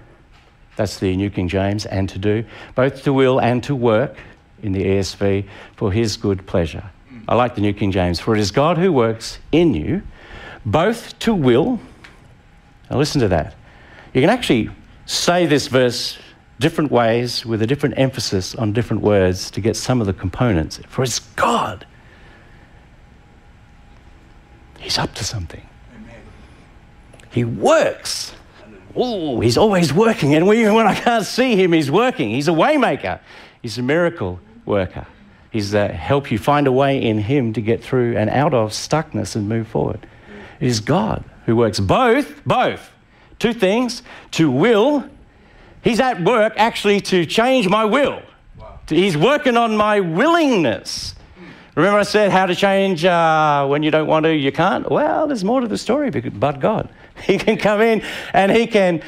[0.76, 4.16] That's the New King James, and to do, both to will and to work
[4.62, 6.90] in the ESV for his good pleasure.
[7.28, 8.20] I like the New King James.
[8.20, 10.02] For it is God who works in you,
[10.64, 11.80] both to will.
[12.90, 13.54] Now listen to that.
[14.12, 14.70] You can actually
[15.06, 16.18] say this verse
[16.58, 20.80] different ways with a different emphasis on different words to get some of the components.
[20.88, 21.86] For it's God.
[24.78, 25.66] He's up to something.
[25.96, 26.20] Amen.
[27.30, 28.34] He works
[28.94, 30.34] oh, he's always working.
[30.34, 32.30] And even when I can't see him, he's working.
[32.30, 33.20] He's a waymaker.
[33.60, 35.06] He's a miracle worker.
[35.52, 38.70] He's uh, help you find a way in him to get through and out of
[38.70, 40.06] stuckness and move forward.
[40.60, 42.90] It is God who works both, both.
[43.38, 45.06] Two things to will.
[45.82, 48.22] He's at work actually to change my will.
[48.56, 48.80] Wow.
[48.88, 51.14] He's working on my willingness.
[51.74, 54.90] Remember, I said how to change uh, when you don't want to, you can't?
[54.90, 56.88] Well, there's more to the story but God.
[57.26, 59.02] He can come in and he can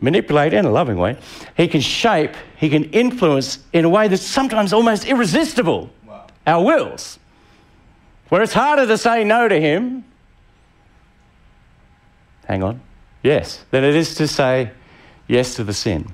[0.00, 1.16] manipulate in a loving way.
[1.56, 6.26] He can shape, he can influence in a way that's sometimes almost irresistible wow.
[6.46, 7.18] our wills.
[8.28, 10.04] Where it's harder to say no to him,
[12.46, 12.80] hang on,
[13.22, 14.70] yes, than it is to say
[15.28, 16.10] yes to the sin.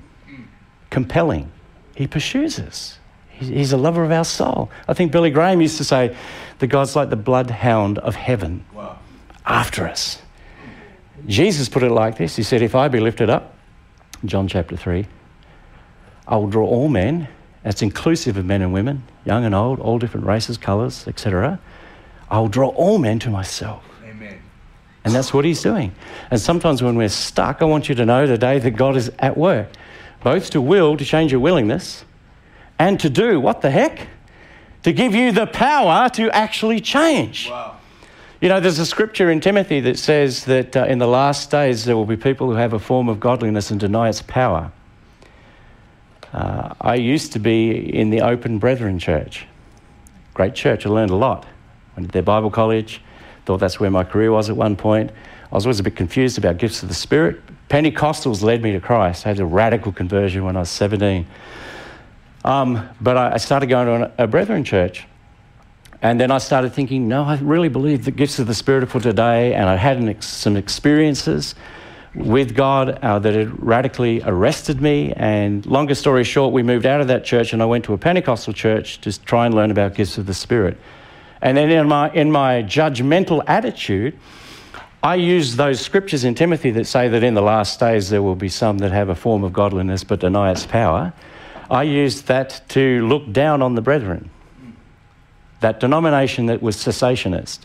[0.89, 1.51] Compelling.
[1.95, 2.99] He pursues us.
[3.29, 4.69] He's a lover of our soul.
[4.87, 6.15] I think Billy Graham used to say
[6.59, 8.99] that God's like the bloodhound of heaven wow.
[9.45, 10.21] after us.
[11.27, 13.55] Jesus put it like this He said, If I be lifted up,
[14.25, 15.07] John chapter 3,
[16.27, 17.27] I will draw all men,
[17.63, 21.59] that's inclusive of men and women, young and old, all different races, colours, etc.
[22.29, 23.83] I will draw all men to myself.
[24.03, 24.39] Amen.
[25.03, 25.93] And that's what he's doing.
[26.29, 29.37] And sometimes when we're stuck, I want you to know today that God is at
[29.37, 29.67] work,
[30.23, 32.05] both to will, to change your willingness,
[32.79, 33.39] and to do.
[33.39, 34.07] What the heck?
[34.83, 37.49] To give you the power to actually change.
[37.49, 37.77] Wow.
[38.41, 41.85] You know, there's a scripture in Timothy that says that uh, in the last days
[41.85, 44.71] there will be people who have a form of godliness and deny its power.
[46.33, 49.45] Uh, I used to be in the Open Brethren Church.
[50.33, 51.45] Great church, I learned a lot.
[51.95, 52.99] Went to their Bible college,
[53.45, 55.11] thought that's where my career was at one point.
[55.51, 57.41] I was always a bit confused about gifts of the Spirit.
[57.69, 59.27] Pentecostals led me to Christ.
[59.27, 61.27] I had a radical conversion when I was 17.
[62.43, 65.05] Um, but I, I started going to an, a Brethren church.
[66.01, 68.87] And then I started thinking, no, I really believe the gifts of the Spirit are
[68.87, 69.53] for today.
[69.53, 71.53] And I had an ex- some experiences
[72.15, 75.13] with God uh, that had radically arrested me.
[75.13, 77.97] And longer story short, we moved out of that church and I went to a
[77.97, 80.77] Pentecostal church to try and learn about gifts of the Spirit.
[81.41, 84.17] And then in my, in my judgmental attitude,
[85.03, 88.35] I used those scriptures in Timothy that say that in the last days there will
[88.35, 91.13] be some that have a form of godliness but deny its power.
[91.71, 94.29] I used that to look down on the brethren,
[95.61, 97.59] that denomination that was cessationist.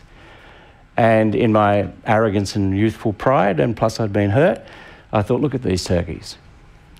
[0.95, 4.61] And in my arrogance and youthful pride, and plus I'd been hurt,
[5.13, 6.37] I thought, look at these turkeys.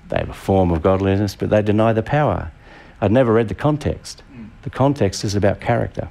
[0.10, 2.52] They have a form of godliness, but they deny the power.
[3.02, 4.24] I'd never read the context.
[4.64, 6.10] The context is about character.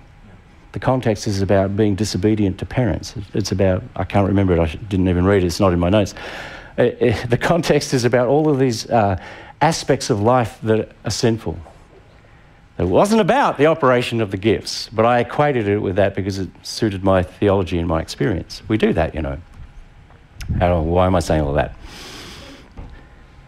[0.73, 3.15] The context is about being disobedient to parents.
[3.35, 5.89] It's about, I can't remember it, I didn't even read it, it's not in my
[5.89, 6.15] notes.
[6.79, 9.19] Uh, uh, the context is about all of these uh,
[9.61, 11.59] aspects of life that are sinful.
[12.79, 16.39] It wasn't about the operation of the gifts, but I equated it with that because
[16.39, 18.63] it suited my theology and my experience.
[18.69, 19.39] We do that, you know.
[20.59, 21.75] How, why am I saying all that?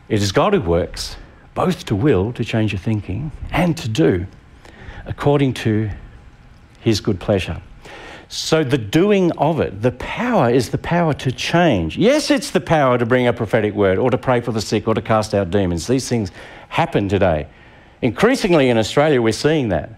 [0.09, 1.17] It is God who works
[1.55, 4.27] both to will, to change your thinking, and to do
[5.05, 5.91] according to
[6.81, 7.61] his good pleasure.
[8.31, 11.97] So, the doing of it, the power is the power to change.
[11.97, 14.87] Yes, it's the power to bring a prophetic word or to pray for the sick
[14.87, 15.87] or to cast out demons.
[15.87, 16.31] These things
[16.69, 17.49] happen today.
[18.03, 19.91] Increasingly in Australia, we're seeing that.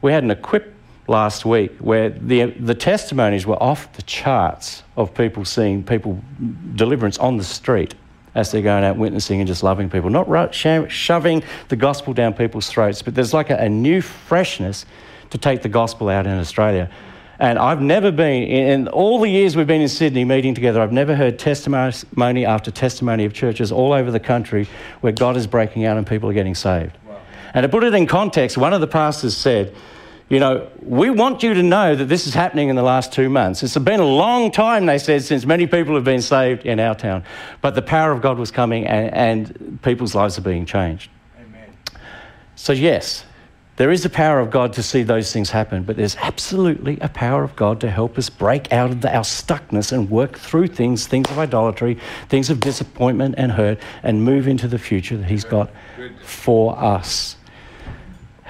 [0.00, 0.74] We had an equip
[1.08, 6.20] last week where the, the testimonies were off the charts of people seeing people
[6.74, 7.94] deliverance on the street
[8.34, 12.68] as they're going out witnessing and just loving people, not shoving the gospel down people's
[12.68, 14.86] throats, but there's like a, a new freshness
[15.30, 16.90] to take the gospel out in Australia.
[17.38, 20.92] And I've never been, in all the years we've been in Sydney meeting together, I've
[20.92, 24.68] never heard testimony after testimony of churches all over the country
[25.00, 26.96] where God is breaking out and people are getting saved.
[27.54, 29.74] And to put it in context, one of the pastors said,
[30.28, 33.28] you know, we want you to know that this is happening in the last two
[33.28, 33.62] months.
[33.62, 36.94] It's been a long time, they said, since many people have been saved in our
[36.94, 37.24] town.
[37.60, 41.10] But the power of God was coming and, and people's lives are being changed.
[41.38, 41.74] Amen.
[42.56, 43.26] So, yes,
[43.76, 47.08] there is a power of God to see those things happen, but there's absolutely a
[47.10, 50.68] power of God to help us break out of the, our stuckness and work through
[50.68, 55.28] things, things of idolatry, things of disappointment and hurt, and move into the future that
[55.28, 55.70] He's got
[56.22, 57.36] for us.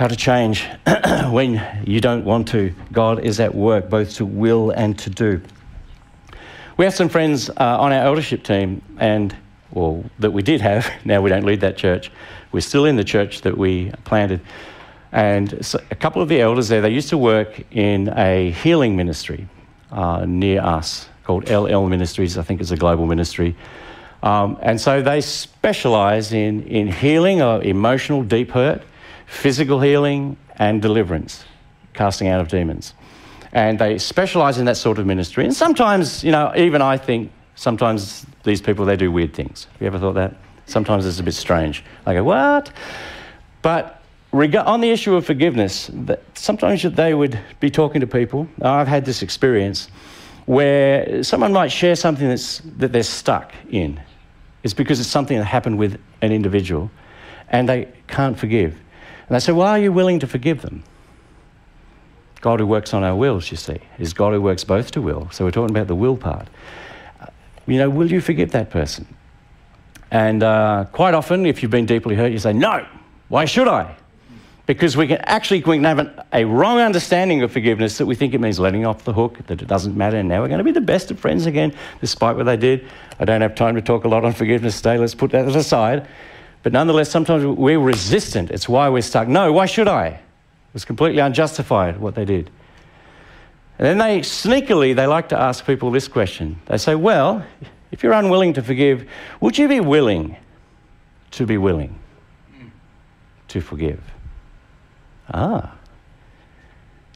[0.02, 0.64] How to change
[1.30, 2.74] when you don't want to.
[2.90, 5.40] God is at work both to will and to do.
[6.76, 9.36] We have some friends uh, on our eldership team, and
[9.70, 10.90] well, that we did have.
[11.04, 12.10] Now we don't lead that church.
[12.50, 14.40] We're still in the church that we planted.
[15.12, 18.96] And so a couple of the elders there, they used to work in a healing
[18.96, 19.46] ministry
[19.92, 23.54] uh, near us called Ellel Ministries, I think it's a global ministry.
[24.24, 28.82] Um, and so they specialize in, in healing of emotional deep hurt,
[29.32, 31.44] physical healing, and deliverance,
[31.94, 32.92] casting out of demons.
[33.52, 35.44] And they specialize in that sort of ministry.
[35.44, 39.66] And sometimes, you know, even I think sometimes these people, they do weird things.
[39.72, 40.36] Have you ever thought that?
[40.66, 41.82] Sometimes it's a bit strange.
[42.06, 42.70] I go, what?
[43.62, 45.90] But on the issue of forgiveness,
[46.34, 48.46] sometimes they would be talking to people.
[48.60, 49.88] I've had this experience
[50.44, 53.98] where someone might share something that's, that they're stuck in.
[54.62, 56.90] It's because it's something that happened with an individual
[57.48, 58.78] and they can't forgive.
[59.32, 60.84] And they say, Well, are you willing to forgive them?
[62.42, 65.30] God who works on our wills, you see, is God who works both to will.
[65.30, 66.48] So we're talking about the will part.
[67.66, 69.06] You know, will you forgive that person?
[70.10, 72.86] And uh, quite often, if you've been deeply hurt, you say, No,
[73.28, 73.96] why should I?
[74.66, 78.14] because we can actually we can have an, a wrong understanding of forgiveness that we
[78.14, 80.58] think it means letting off the hook, that it doesn't matter, and now we're going
[80.58, 82.86] to be the best of friends again, despite what they did.
[83.18, 84.98] I don't have time to talk a lot on forgiveness today.
[84.98, 86.06] Let's put that aside.
[86.62, 88.50] But nonetheless, sometimes we're resistant.
[88.50, 89.28] It's why we're stuck.
[89.28, 90.06] No, why should I?
[90.06, 90.20] It
[90.74, 92.50] was completely unjustified what they did.
[93.78, 96.60] And then they sneakily they like to ask people this question.
[96.66, 97.44] They say, "Well,
[97.90, 99.08] if you're unwilling to forgive,
[99.40, 100.36] would you be willing
[101.32, 101.98] to be willing
[103.48, 104.00] to forgive?"
[105.32, 105.72] Ah.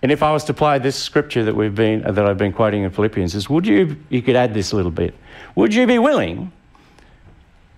[0.02, 2.82] And if I was to apply this scripture that we've been that I've been quoting
[2.82, 5.14] in Philippians, is would you you could add this a little bit.
[5.54, 6.52] Would you be willing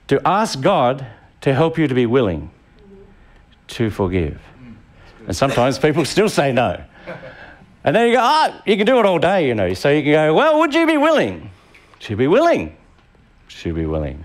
[0.07, 1.07] to ask God
[1.43, 2.51] to help you to be willing
[3.69, 4.41] to forgive?
[5.27, 6.83] And sometimes people still say no.
[7.85, 9.73] And then you go, ah, you can do it all day, you know.
[9.75, 11.51] So you can go, well, would you be willing?
[12.01, 12.77] Should be willing.
[13.49, 14.25] Should be willing.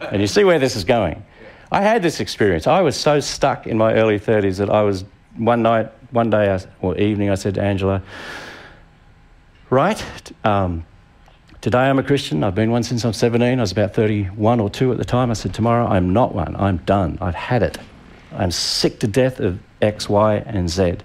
[0.00, 1.24] And you see where this is going.
[1.70, 2.66] I had this experience.
[2.66, 5.04] I was so stuck in my early 30s that I was
[5.36, 8.02] one night, one day or evening, I said to Angela,
[9.70, 10.02] right,
[10.44, 10.84] um,
[11.66, 12.44] today I'm a Christian.
[12.44, 13.58] I've been one since I'm 17.
[13.58, 15.32] I was about 31 or 2 at the time.
[15.32, 16.54] I said, tomorrow I'm not one.
[16.54, 17.18] I'm done.
[17.20, 17.76] I've had it.
[18.32, 20.98] I'm sick to death of X, Y, and Z.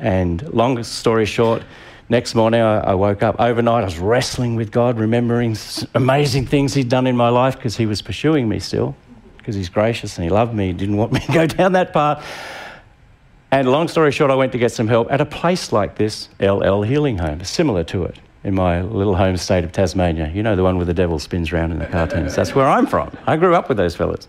[0.00, 1.62] And long story short,
[2.08, 3.82] next morning I, I, woke up overnight.
[3.82, 5.56] I was wrestling with God, remembering
[5.94, 8.96] amazing things He'd done in my life because He was pursuing me still,
[9.38, 10.66] because He's gracious and He loved me.
[10.66, 12.26] He didn't want me to go down that path.
[13.52, 16.28] And long story short, I went to get some help at a place like this,
[16.40, 20.30] Ellel Healing Home, similar to it in my little home state of Tasmania.
[20.34, 22.34] You know, the one where the devil spins around in the cartoons.
[22.34, 23.16] That's where I'm from.
[23.26, 24.26] I grew up with those fellas.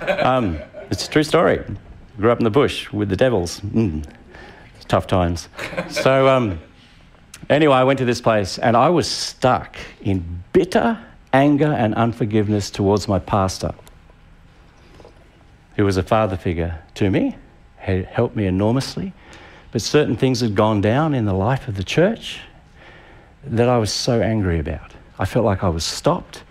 [0.00, 0.58] Um,
[0.90, 1.62] it's a true story.
[2.18, 3.60] Grew up in the bush with the devils.
[3.60, 4.04] Mm
[4.90, 5.48] tough times.
[5.88, 6.60] so, um,
[7.48, 10.98] anyway, I went to this place and I was stuck in bitter
[11.32, 13.72] anger and unforgiveness towards my pastor,
[15.76, 17.36] who was a father figure to me,
[17.76, 19.12] had helped me enormously.
[19.70, 22.40] But certain things had gone down in the life of the church
[23.44, 24.92] that I was so angry about.
[25.18, 26.42] I felt like I was stopped.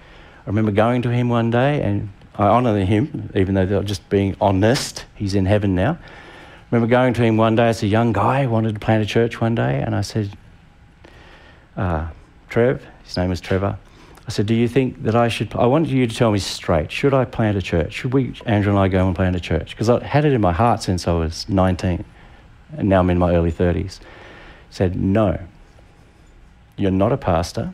[0.45, 4.07] I remember going to him one day and I honour him, even though they're just
[4.09, 5.05] being honest.
[5.15, 5.97] He's in heaven now
[6.71, 9.05] I remember going to him one day as a young guy, wanted to plant a
[9.07, 10.29] church one day, and I said,
[11.75, 12.09] uh,
[12.47, 13.75] Trev, his name was Trevor.
[14.27, 15.55] I said, Do you think that I should?
[15.55, 16.91] I wanted you to tell me straight.
[16.91, 17.93] Should I plant a church?
[17.93, 19.71] Should we, Andrew and I, go and plant a church?
[19.71, 22.05] Because I had it in my heart since I was 19,
[22.77, 23.97] and now I'm in my early 30s.
[23.97, 23.99] He
[24.69, 25.39] said, No.
[26.79, 27.73] You're not a pastor.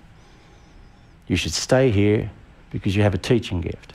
[1.27, 2.31] You should stay here
[2.71, 3.93] because you have a teaching gift,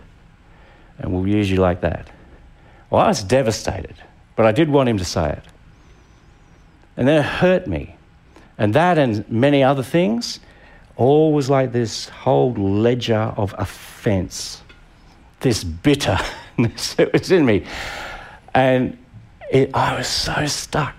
[0.99, 2.09] and we'll use you like that.
[2.89, 3.97] Well, I was devastated.
[4.41, 5.45] But I did want him to say it.
[6.97, 7.95] And then it hurt me.
[8.57, 10.41] And that and many other things,
[10.97, 14.63] all was like this whole ledger of offense,
[15.41, 17.67] this bitterness that was in me.
[18.55, 18.97] And
[19.51, 20.95] it, I was so stuck.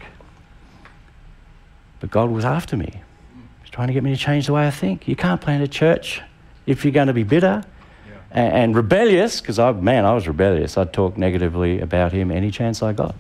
[2.00, 3.02] But God was after me.
[3.72, 5.08] Trying to get me to change the way I think.
[5.08, 6.22] You can't plant a church
[6.66, 7.64] if you're going to be bitter
[8.08, 8.14] yeah.
[8.32, 10.78] and, and rebellious, because I, man, I was rebellious.
[10.78, 13.16] I'd talk negatively about him any chance I got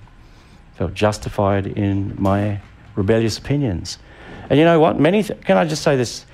[0.81, 2.59] felt justified in my
[2.95, 3.99] rebellious opinions.
[4.49, 4.99] And you know what?
[4.99, 6.25] Many th- can I just say this?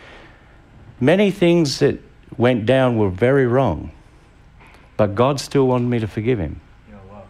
[1.02, 2.00] Many things that
[2.38, 3.92] went down were very wrong,
[4.96, 6.62] but God still wanted me to forgive him.
[6.90, 7.24] Yeah, wow.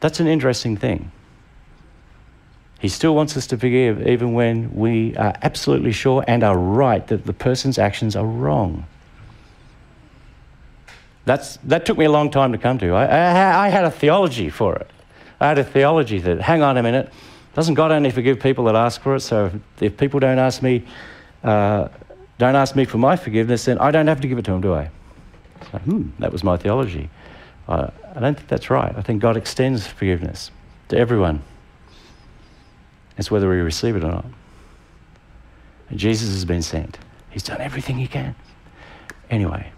[0.00, 1.11] That's an interesting thing.
[2.82, 7.06] He still wants us to forgive even when we are absolutely sure and are right
[7.06, 8.86] that the person's actions are wrong.
[11.24, 12.92] That's, that took me a long time to come to.
[12.92, 14.90] I, I, I had a theology for it.
[15.38, 17.12] I had a theology that, hang on a minute,
[17.54, 19.20] doesn't God only forgive people that ask for it?
[19.20, 20.84] So if, if people don't ask me,
[21.44, 21.86] uh,
[22.38, 24.60] don't ask me for my forgiveness, then I don't have to give it to them,
[24.60, 24.90] do I?
[25.70, 27.10] So, hmm, that was my theology.
[27.68, 28.92] Uh, I don't think that's right.
[28.96, 30.50] I think God extends forgiveness
[30.88, 31.44] to everyone.
[33.16, 34.26] It's whether we receive it or not.
[35.90, 36.98] And Jesus has been sent.
[37.30, 38.34] He's done everything he can.
[39.30, 39.72] Anyway,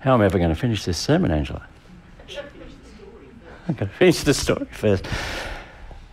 [0.00, 1.66] how am I ever going to finish this sermon, Angela?
[3.68, 5.06] I'm going to finish the story first.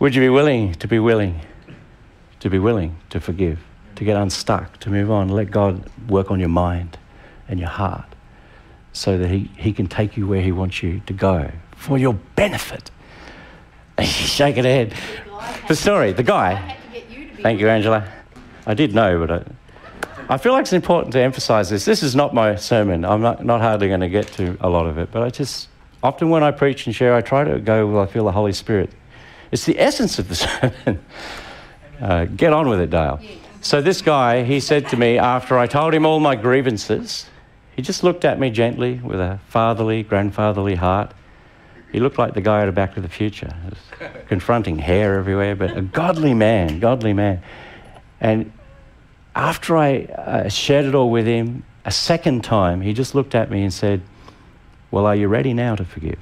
[0.00, 1.40] Would you be willing to be willing
[2.44, 3.58] to be willing to forgive,
[3.96, 6.98] to get unstuck, to move on, let God work on your mind
[7.48, 8.04] and your heart
[8.92, 12.12] so that He, he can take you where He wants you to go for your
[12.36, 12.90] benefit?
[14.02, 14.92] Shake it head.
[15.68, 16.76] The story, the guy.
[17.42, 18.10] Thank you, Angela.
[18.66, 21.84] I did know, but I, I feel like it's important to emphasize this.
[21.84, 23.04] This is not my sermon.
[23.04, 25.68] I'm not, not hardly going to get to a lot of it, but I just
[26.02, 28.52] often when I preach and share, I try to go where I feel the Holy
[28.52, 28.90] Spirit.
[29.52, 31.04] It's the essence of the sermon.
[32.00, 33.20] Uh, get on with it, Dale.
[33.60, 37.26] So this guy, he said to me after I told him all my grievances,
[37.76, 41.12] he just looked at me gently with a fatherly, grandfatherly heart.
[41.94, 43.54] He looked like the guy out of Back to the Future,
[44.26, 47.40] confronting hair everywhere, but a godly man, godly man.
[48.20, 48.52] And
[49.36, 53.48] after I uh, shared it all with him, a second time, he just looked at
[53.48, 54.02] me and said,
[54.90, 56.18] well, are you ready now to forgive?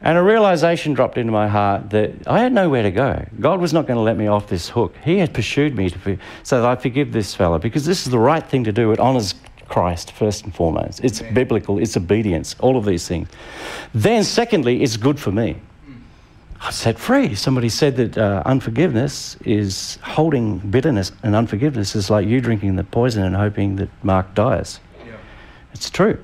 [0.00, 3.24] And a realization dropped into my heart that I had nowhere to go.
[3.38, 4.96] God was not going to let me off this hook.
[5.04, 8.18] He had pursued me to, so that I forgive this fellow because this is the
[8.18, 8.90] right thing to do.
[8.90, 9.36] It honors
[9.68, 11.04] Christ first and foremost.
[11.04, 11.34] It's Amen.
[11.34, 13.28] biblical, it's obedience, all of these things.
[13.94, 15.56] Then, secondly, it's good for me.
[16.60, 17.34] I'm set free.
[17.34, 22.84] Somebody said that uh, unforgiveness is holding bitterness, and unforgiveness is like you drinking the
[22.84, 24.80] poison and hoping that Mark dies.
[25.04, 25.12] Yeah.
[25.74, 26.22] It's true.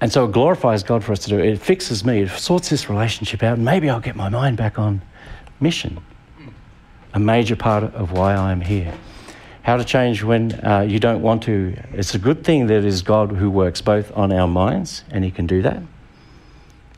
[0.00, 1.46] And so it glorifies God for us to do it.
[1.46, 4.78] It fixes me, it sorts this relationship out, and maybe I'll get my mind back
[4.78, 5.02] on
[5.60, 6.00] mission.
[7.12, 8.94] A major part of why I'm here.
[9.62, 11.76] How to change when uh, you don't want to.
[11.92, 15.24] It's a good thing that it is God who works both on our minds, and
[15.24, 15.82] He can do that.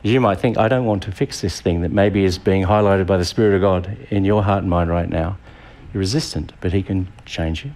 [0.02, 3.06] You might think, I don't want to fix this thing that maybe is being highlighted
[3.06, 5.38] by the Spirit of God in your heart and mind right now.
[5.92, 7.72] You're resistant, but He can change you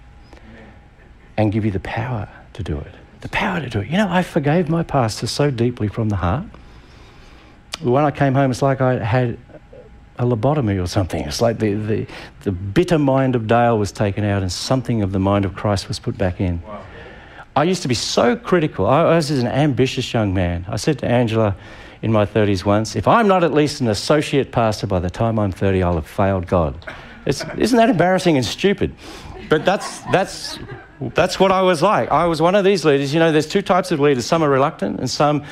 [1.37, 2.93] and give you the power to do it.
[3.21, 3.89] The power to do it.
[3.89, 6.45] You know, I forgave my pastor so deeply from the heart.
[7.83, 9.39] When I came home, it's like I had
[10.19, 11.23] a lobotomy or something.
[11.23, 12.07] It's like the, the,
[12.43, 15.89] the bitter mind of Dale was taken out and something of the mind of Christ
[15.89, 16.63] was put back in.
[16.63, 16.83] Wow.
[17.55, 18.87] I used to be so critical.
[18.87, 20.67] I, I was an ambitious young man.
[20.69, 21.57] I said to Angela
[22.03, 25.39] in my 30s once, if I'm not at least an associate pastor by the time
[25.39, 26.77] I'm 30, I'll have failed God.
[27.25, 28.95] It's, isn't that embarrassing and stupid?
[29.49, 30.59] But that's, that's,
[31.01, 32.11] that's what I was like.
[32.11, 33.15] I was one of these leaders.
[33.15, 35.45] You know, there's two types of leaders some are reluctant, and some,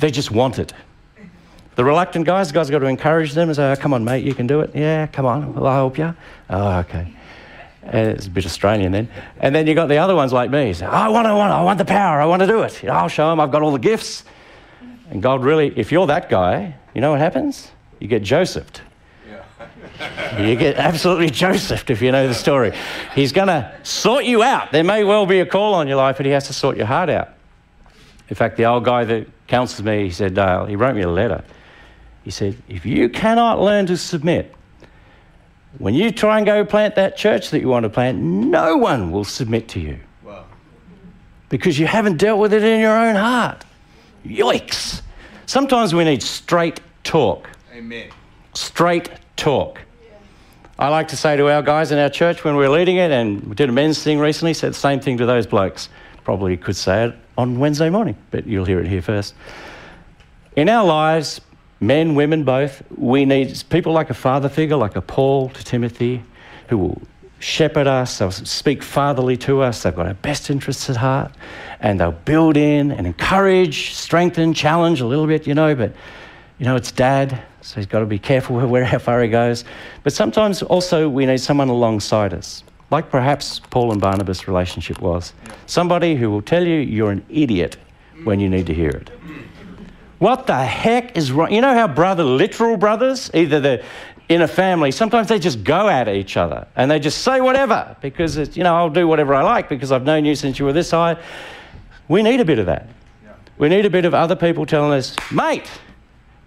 [0.00, 0.72] they just want it.
[1.76, 4.24] The reluctant guys, the guys got to encourage them and say, oh, come on, mate,
[4.24, 4.70] you can do it.
[4.74, 6.14] Yeah, come on, well, I'll help you.
[6.50, 7.12] Oh, okay.
[7.82, 9.08] And it's a bit Australian then.
[9.38, 10.72] And then you got the other ones like me.
[10.72, 12.20] Say, I want, I want, I want the power.
[12.20, 12.82] I want to do it.
[12.82, 14.24] You know, I'll show them I've got all the gifts.
[15.10, 17.70] And God really, if you're that guy, you know what happens?
[18.00, 18.80] You get Josephed.
[20.38, 22.72] You get absolutely Josephed if you know the story.
[23.14, 24.72] He's going to sort you out.
[24.72, 26.86] There may well be a call on your life, but he has to sort your
[26.86, 27.30] heart out.
[28.28, 31.08] In fact, the old guy that counsels me, he said, Dale, he wrote me a
[31.08, 31.44] letter.
[32.26, 34.52] He said, if you cannot learn to submit,
[35.78, 39.12] when you try and go plant that church that you want to plant, no one
[39.12, 40.00] will submit to you.
[40.24, 40.44] Wow.
[41.50, 43.64] Because you haven't dealt with it in your own heart.
[44.24, 45.02] Yikes.
[45.46, 47.48] Sometimes we need straight talk.
[47.72, 48.08] Amen.
[48.54, 49.80] Straight talk.
[50.80, 53.12] I like to say to our guys in our church when we are leading it,
[53.12, 55.90] and we did a men's thing recently, said the same thing to those blokes.
[56.24, 59.32] Probably could say it on Wednesday morning, but you'll hear it here first.
[60.56, 61.40] In our lives,
[61.80, 66.22] men, women, both, we need people like a father figure, like a Paul to Timothy,
[66.68, 67.02] who will
[67.38, 71.32] shepherd us, they'll speak fatherly to us, they've got our best interests at heart,
[71.80, 75.92] and they'll build in and encourage, strengthen, challenge a little bit, you know, but,
[76.58, 79.64] you know, it's dad, so he's got to be careful where how far he goes.
[80.02, 85.34] But sometimes also we need someone alongside us, like perhaps Paul and Barnabas' relationship was.
[85.66, 87.76] Somebody who will tell you you're an idiot
[88.24, 89.10] when you need to hear it.
[89.24, 89.45] Mm.
[90.18, 91.52] What the heck is wrong?
[91.52, 93.84] You know how brother, literal brothers, either they're
[94.28, 97.96] in a family, sometimes they just go at each other and they just say whatever
[98.00, 100.64] because, it's, you know, I'll do whatever I like because I've known you since you
[100.64, 101.16] were this high.
[102.08, 102.88] We need a bit of that.
[103.24, 103.32] Yeah.
[103.58, 105.70] We need a bit of other people telling us, mate,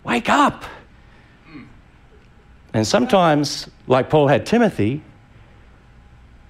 [0.03, 0.65] wake up.
[1.49, 1.67] Mm.
[2.73, 5.03] And sometimes, like Paul had Timothy,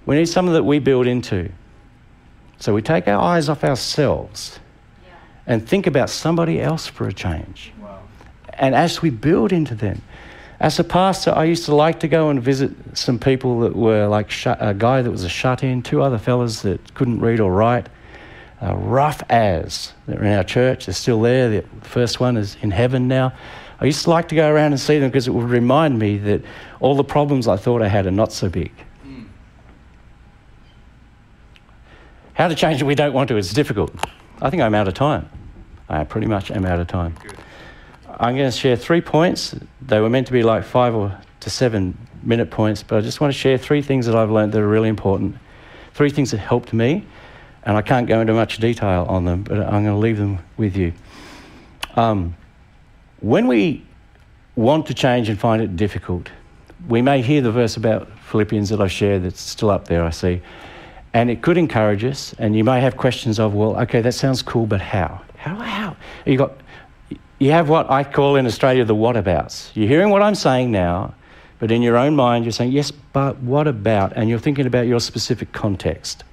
[0.06, 1.52] we need something that we build into.
[2.60, 4.60] So we take our eyes off ourselves
[5.50, 7.74] and think about somebody else for a change.
[7.82, 8.04] Wow.
[8.54, 10.02] And as we build into them,
[10.60, 14.06] as a pastor, I used to like to go and visit some people that were
[14.08, 17.52] like a guy that was a shut in, two other fellas that couldn't read or
[17.52, 17.90] write,
[18.62, 19.94] uh, rough as.
[20.06, 21.50] They're in our church, they're still there.
[21.50, 23.34] The first one is in heaven now.
[23.80, 26.18] I used to like to go around and see them because it would remind me
[26.18, 26.44] that
[26.80, 28.74] all the problems I thought I had are not so big.
[29.08, 29.26] Mm.
[32.34, 33.96] How to change it we don't want to is difficult.
[34.42, 35.30] I think I'm out of time.
[35.90, 37.16] I pretty much am out of time.
[37.22, 37.38] Good.
[38.20, 39.56] I'm going to share three points.
[39.82, 43.22] They were meant to be like five or to seven minute points, but I just
[43.22, 45.36] want to share three things that I've learned that are really important.
[45.94, 47.06] Three things that helped me,
[47.64, 50.40] and I can't go into much detail on them, but I'm going to leave them
[50.58, 50.94] with you.
[51.96, 52.36] Um,
[53.20, 53.86] when we
[54.56, 56.30] want to change and find it difficult,
[56.88, 60.12] we may hear the verse about Philippians that I shared that's still up there, I
[60.12, 60.42] see,
[61.14, 64.42] and it could encourage us, and you may have questions of, well, okay, that sounds
[64.42, 65.22] cool, but how?
[65.38, 65.56] How?
[65.56, 65.96] How?
[66.26, 66.52] You got,
[67.40, 69.72] you have what I call in Australia the whatabouts.
[69.74, 71.14] You're hearing what I'm saying now,
[71.60, 74.14] but in your own mind you're saying yes, but what about?
[74.16, 76.24] And you're thinking about your specific context.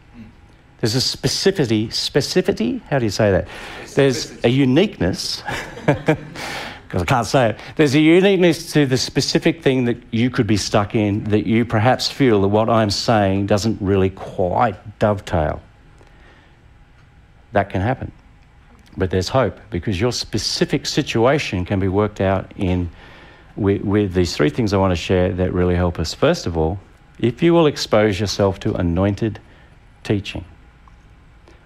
[0.80, 1.88] There's a specificity.
[1.88, 2.82] Specificity?
[2.82, 3.48] How do you say that?
[3.94, 5.42] There's a uniqueness.
[6.87, 7.59] because I can't say it.
[7.76, 11.64] There's a uniqueness to the specific thing that you could be stuck in that you
[11.64, 15.61] perhaps feel that what I'm saying doesn't really quite dovetail.
[17.53, 18.12] That can happen.
[18.97, 22.91] But there's hope because your specific situation can be worked out in
[23.57, 26.14] with, with these three things I want to share that really help us.
[26.14, 26.78] First of all,
[27.18, 29.41] if you will expose yourself to anointed
[30.05, 30.45] teaching.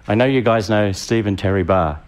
[0.08, 2.00] I know you guys know Steve and Terry Barr.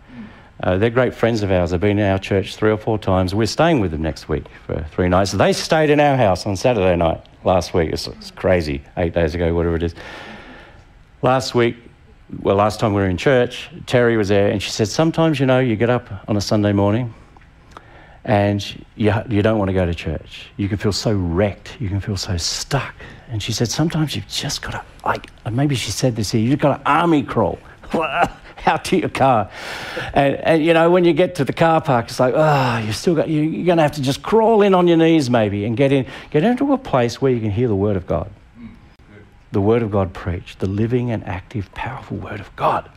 [0.62, 1.70] Uh, they're great friends of ours.
[1.70, 3.34] They've been in our church three or four times.
[3.34, 5.32] We're staying with them next week for three nights.
[5.32, 7.90] They stayed in our house on Saturday night last week.
[7.92, 9.94] It's, it's crazy, eight days ago, whatever it is.
[11.20, 11.76] Last week,
[12.40, 15.46] well, last time we were in church, Terry was there, and she said, Sometimes, you
[15.46, 17.12] know, you get up on a Sunday morning
[18.24, 20.46] and you, you don't want to go to church.
[20.56, 21.76] You can feel so wrecked.
[21.80, 22.94] You can feel so stuck.
[23.28, 26.60] And she said, Sometimes you've just got to, like, maybe she said this here, you've
[26.60, 27.58] got to army crawl
[28.66, 29.50] out to your car.
[30.14, 32.92] And, and, you know, when you get to the car park, it's like, oh, you
[32.92, 35.64] still got, you, you're going to have to just crawl in on your knees maybe
[35.64, 38.30] and get, in, get into a place where you can hear the Word of God
[39.52, 42.90] the Word of God preached, the living and active, powerful Word of God.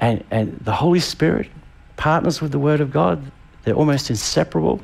[0.00, 1.48] And, and the Holy Spirit
[1.96, 3.30] partners with the Word of God,
[3.62, 4.80] they're almost inseparable.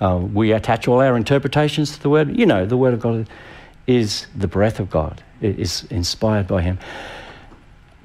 [0.00, 2.36] Uh, we attach all our interpretations to the Word.
[2.36, 3.28] You know, the Word of God
[3.86, 6.78] is the breath of God, it is inspired by Him.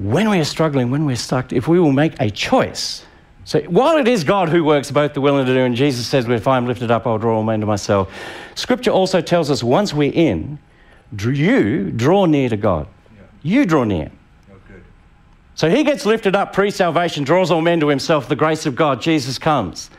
[0.02, 3.06] When we are struggling, when we're stuck, if we will make a choice,
[3.46, 6.08] so while it is God who works both the will and the do, and Jesus
[6.08, 8.12] says, If I am lifted up, I'll draw all men to myself,
[8.56, 10.58] Scripture also tells us once we're in,
[11.16, 12.88] you draw near to God.
[13.16, 13.22] Yeah.
[13.44, 14.12] You draw near.
[14.52, 14.56] Oh,
[15.54, 18.76] so he gets lifted up pre salvation, draws all men to himself, the grace of
[18.76, 19.92] God, Jesus comes.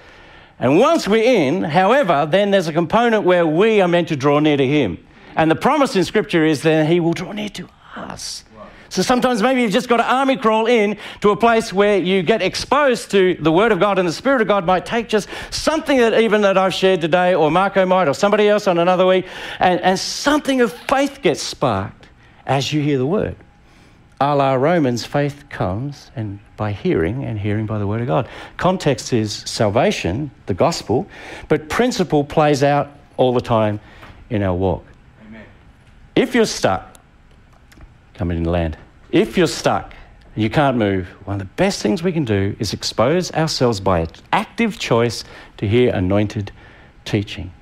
[0.59, 4.41] And once we're in, however, then there's a component where we are meant to draw
[4.41, 4.99] near to him.
[5.37, 8.45] And the promise in Scripture is that he will draw near to us.
[8.93, 12.23] So sometimes maybe you've just got to army crawl in to a place where you
[12.23, 15.31] get exposed to the Word of God, and the Spirit of God might take just
[15.51, 19.07] something that even that I've shared today, or Marco might, or somebody else on another
[19.07, 19.27] week,
[19.61, 22.07] and, and something of faith gets sparked
[22.45, 23.35] as you hear the Word.
[24.21, 28.29] A la Romans, faith comes and by hearing, and hearing by the Word of God.
[28.59, 31.09] Context is salvation, the gospel,
[31.49, 33.81] but principle plays out all the time
[34.29, 34.85] in our walk.
[35.27, 35.47] Amen.
[36.15, 36.92] If you're stuck,
[38.23, 38.77] coming in land.
[39.11, 39.95] If you're stuck
[40.37, 43.81] and you can't move, one of the best things we can do is expose ourselves
[43.81, 45.25] by an active choice
[45.57, 46.53] to hear anointed
[47.05, 47.53] teaching.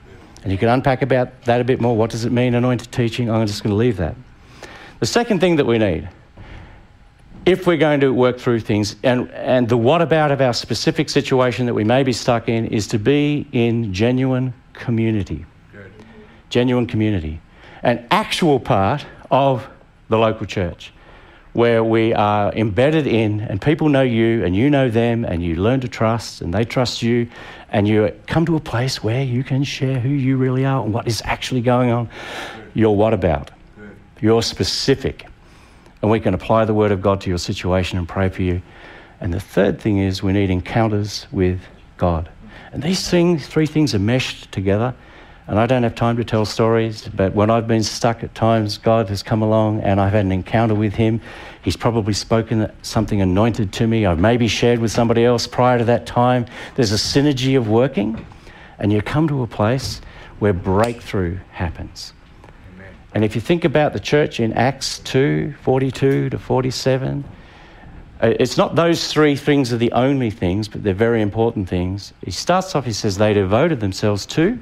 [0.43, 1.97] And you can unpack about that a bit more.
[1.97, 3.31] What does it mean, anointed teaching?
[3.31, 4.15] I'm just going to leave that.
[4.99, 6.11] The second thing that we need,
[7.47, 11.09] if we're going to work through things, and, and the what about of our specific
[11.09, 15.47] situation that we may be stuck in, is to be in genuine community.
[15.73, 15.91] Good.
[16.51, 17.41] Genuine community.
[17.83, 19.67] An actual part of
[20.11, 20.93] the local church,
[21.55, 25.57] where we are embedded in, and people know you, and you know them, and you
[25.57, 27.27] learn to trust, and they trust you,
[27.71, 30.93] and you come to a place where you can share who you really are and
[30.93, 32.09] what is actually going on.
[32.75, 33.51] Your what about?
[34.21, 35.27] Your specific.
[36.03, 38.63] And we can apply the Word of God to your situation and pray for you.
[39.21, 41.61] And the third thing is we need encounters with
[41.97, 42.29] God.
[42.73, 44.95] And these things, three things are meshed together.
[45.51, 48.79] And I don't have time to tell stories, but when I've been stuck at times,
[48.79, 51.21] God has come along and I've had an encounter with Him.
[51.63, 54.07] He's probably spoken something anointed to me.
[54.07, 56.47] I've maybe shared with somebody else prior to that time.
[56.77, 58.25] There's a synergy of working,
[58.79, 60.01] and you come to a place
[60.39, 62.13] where breakthrough happens.
[62.77, 62.95] Amen.
[63.15, 67.25] And if you think about the church in Acts 2 42 to 47,
[68.23, 72.13] uh, it's not those three things are the only things, but they're very important things.
[72.25, 74.61] He starts off, he says, they devoted themselves to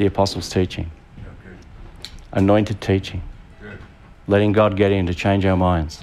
[0.00, 0.90] the apostles' teaching,
[2.32, 3.20] anointed teaching,
[4.26, 6.02] letting God get in to change our minds.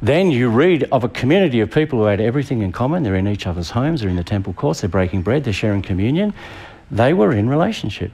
[0.00, 3.02] Then you read of a community of people who had everything in common.
[3.02, 5.82] They're in each other's homes, they're in the temple courts, they're breaking bread, they're sharing
[5.82, 6.32] communion.
[6.90, 8.10] They were in relationship.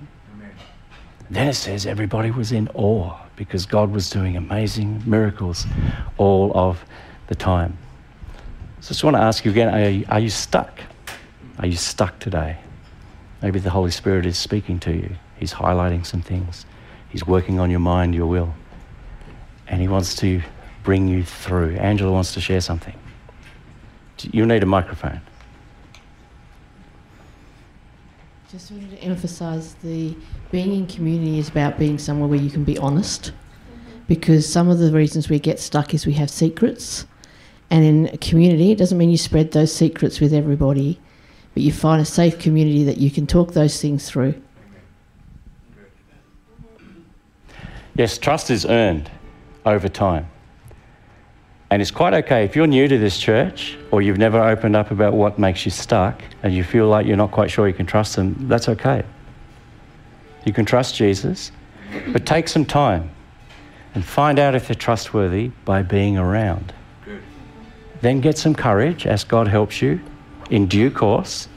[1.30, 5.66] Then it says everybody was in awe because God was doing amazing miracles
[6.18, 6.84] all of
[7.28, 7.78] the time.
[8.80, 10.80] So I just want to ask you again are you, are you stuck?
[11.60, 12.58] Are you stuck today?
[13.42, 15.16] Maybe the Holy Spirit is speaking to you.
[15.36, 16.64] He's highlighting some things.
[17.08, 18.54] He's working on your mind, your will.
[19.66, 20.40] And He wants to
[20.84, 21.74] bring you through.
[21.76, 22.94] Angela wants to share something.
[24.30, 25.20] You need a microphone.
[28.50, 30.14] Just wanted to emphasise the
[30.52, 33.32] being in community is about being somewhere where you can be honest.
[34.06, 37.06] Because some of the reasons we get stuck is we have secrets.
[37.70, 41.00] And in a community, it doesn't mean you spread those secrets with everybody
[41.54, 44.34] but you find a safe community that you can talk those things through.
[47.94, 49.10] Yes, trust is earned
[49.66, 50.28] over time.
[51.70, 54.90] And it's quite okay if you're new to this church or you've never opened up
[54.90, 57.86] about what makes you stuck and you feel like you're not quite sure you can
[57.86, 59.02] trust them, that's okay.
[60.44, 61.52] You can trust Jesus,
[62.08, 63.10] but take some time
[63.94, 66.72] and find out if they're trustworthy by being around.
[68.00, 70.00] Then get some courage as God helps you
[70.52, 71.48] in due course,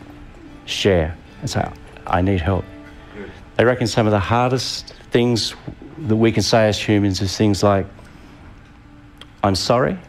[0.65, 1.69] share and say,
[2.07, 2.63] I need help.
[3.13, 3.29] Good.
[3.57, 5.53] They reckon some of the hardest things
[5.97, 7.85] that we can say as humans is things like,
[9.43, 9.99] I'm sorry,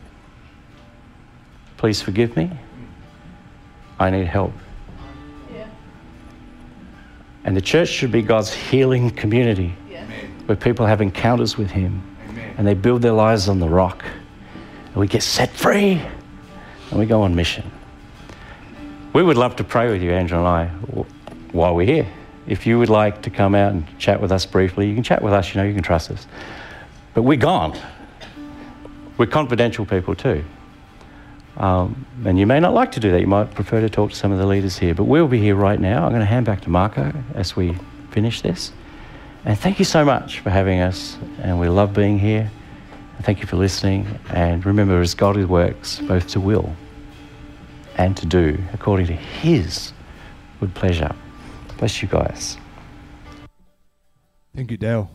[1.79, 2.49] please forgive me,
[3.99, 4.53] I need help.
[5.53, 5.67] Yeah.
[7.45, 10.07] And the church should be God's healing community yeah.
[10.47, 12.55] where people have encounters with Him Amen.
[12.57, 14.05] and they build their lives on the rock
[14.87, 16.01] and we get set free
[16.91, 17.69] and we go on mission.
[19.17, 21.05] We would love to pray with you, Angela and I,
[21.53, 22.07] while we're here.
[22.47, 25.23] If you would like to come out and chat with us briefly, you can chat
[25.23, 26.27] with us, you know, you can trust us.
[27.15, 27.79] But we're gone.
[29.17, 30.45] We're confidential people too.
[31.57, 33.23] Um, and you may not like to do that.
[33.23, 34.95] You might prefer to talk to some of the leaders here.
[34.95, 36.05] But we'll be here right now.
[36.05, 37.75] I'm going to hand back to Marco as we
[38.11, 38.71] finish this.
[39.47, 41.17] And thank you so much for having us.
[41.41, 42.51] And we love being here.
[43.23, 44.21] Thank you for listening.
[44.29, 46.77] And remember, as God works both to will
[47.97, 49.93] and to do according to His
[50.61, 51.15] good pleasure.
[51.79, 52.57] Bless you guys.
[54.55, 55.11] Thank you, Dale.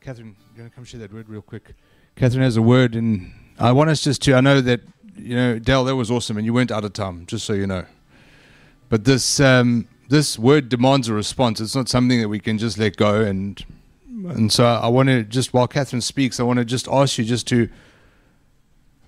[0.00, 1.74] Catherine, you're going to come share that word real quick.
[2.16, 4.80] Catherine has a word, and I want us just to, I know that,
[5.16, 7.66] you know, Dale, that was awesome, and you went out of time, just so you
[7.66, 7.84] know.
[8.88, 11.60] But this, um, this word demands a response.
[11.60, 13.64] It's not something that we can just let go and
[14.26, 17.24] and so I want to just while Catherine speaks, I want to just ask you
[17.24, 17.68] just to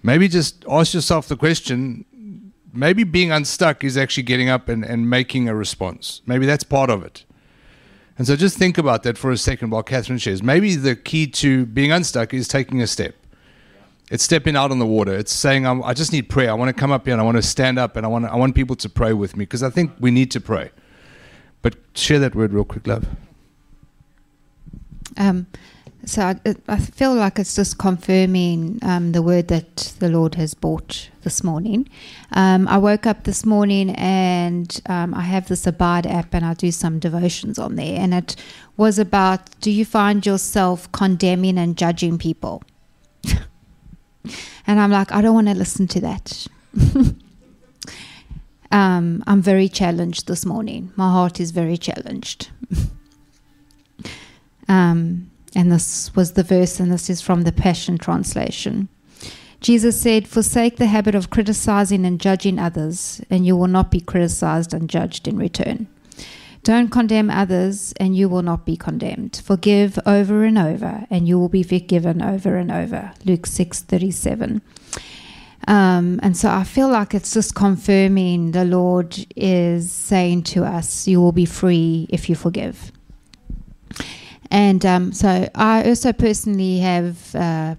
[0.03, 2.05] maybe just ask yourself the question.
[2.73, 6.23] Maybe being unstuck is actually getting up and, and making a response.
[6.27, 7.25] Maybe that's part of it.
[8.17, 10.43] And so just think about that for a second while Catherine shares.
[10.43, 13.15] Maybe the key to being unstuck is taking a step.
[14.11, 15.15] It's stepping out on the water.
[15.15, 16.51] It's saying, i just need prayer.
[16.51, 18.27] I want to come up here and I want to stand up and I want,
[18.27, 20.71] I want people to pray with me because I think we need to pray.
[21.63, 23.07] But share that word real quick, love.
[25.17, 25.47] Um,
[26.05, 30.55] so I, I, feel like it's just confirming um, the word that the Lord has
[30.55, 31.89] brought this morning.
[32.33, 36.55] Um, I woke up this morning and um, I have this Abide app and I
[36.55, 37.99] do some devotions on there.
[38.01, 38.37] And it
[38.77, 42.63] was about do you find yourself condemning and judging people?
[44.67, 46.47] and I'm like, I don't want to listen to that.
[48.73, 50.93] Um, I'm very challenged this morning.
[50.95, 52.51] My heart is very challenged.
[54.69, 58.89] Um, and this was the verse, and this is from the Passion Translation.
[59.61, 64.01] Jesus said, Forsake the habit of criticizing and judging others, and you will not be
[64.01, 65.87] criticized and judged in return.
[66.63, 69.41] Don't condemn others, and you will not be condemned.
[69.45, 73.13] Forgive over and over, and you will be forgiven over and over.
[73.25, 74.63] Luke six thirty seven.
[75.69, 81.07] Um, and so I feel like it's just confirming the Lord is saying to us,
[81.07, 82.93] You will be free if you forgive.
[84.51, 87.77] And um, so I also personally have uh,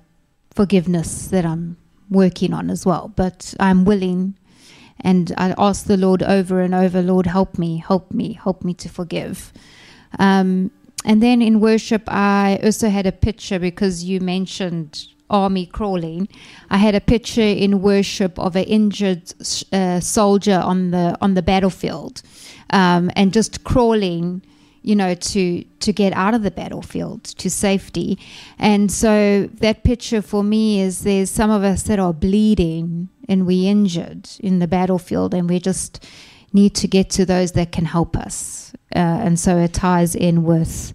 [0.53, 1.77] forgiveness that I'm
[2.09, 4.35] working on as well, but I'm willing
[5.03, 8.73] and I ask the Lord over and over, Lord, help me, help me, help me
[8.75, 9.51] to forgive.
[10.19, 10.71] Um,
[11.03, 16.27] and then in worship, I also had a picture because you mentioned army crawling.
[16.69, 19.33] I had a picture in worship of an injured
[19.71, 22.21] uh, soldier on the on the battlefield,
[22.69, 24.43] um, and just crawling
[24.83, 28.17] you know, to to get out of the battlefield to safety.
[28.57, 33.45] And so that picture for me is there's some of us that are bleeding and
[33.45, 36.05] we injured in the battlefield, and we just
[36.53, 38.73] need to get to those that can help us.
[38.93, 40.91] Uh, and so it ties in with,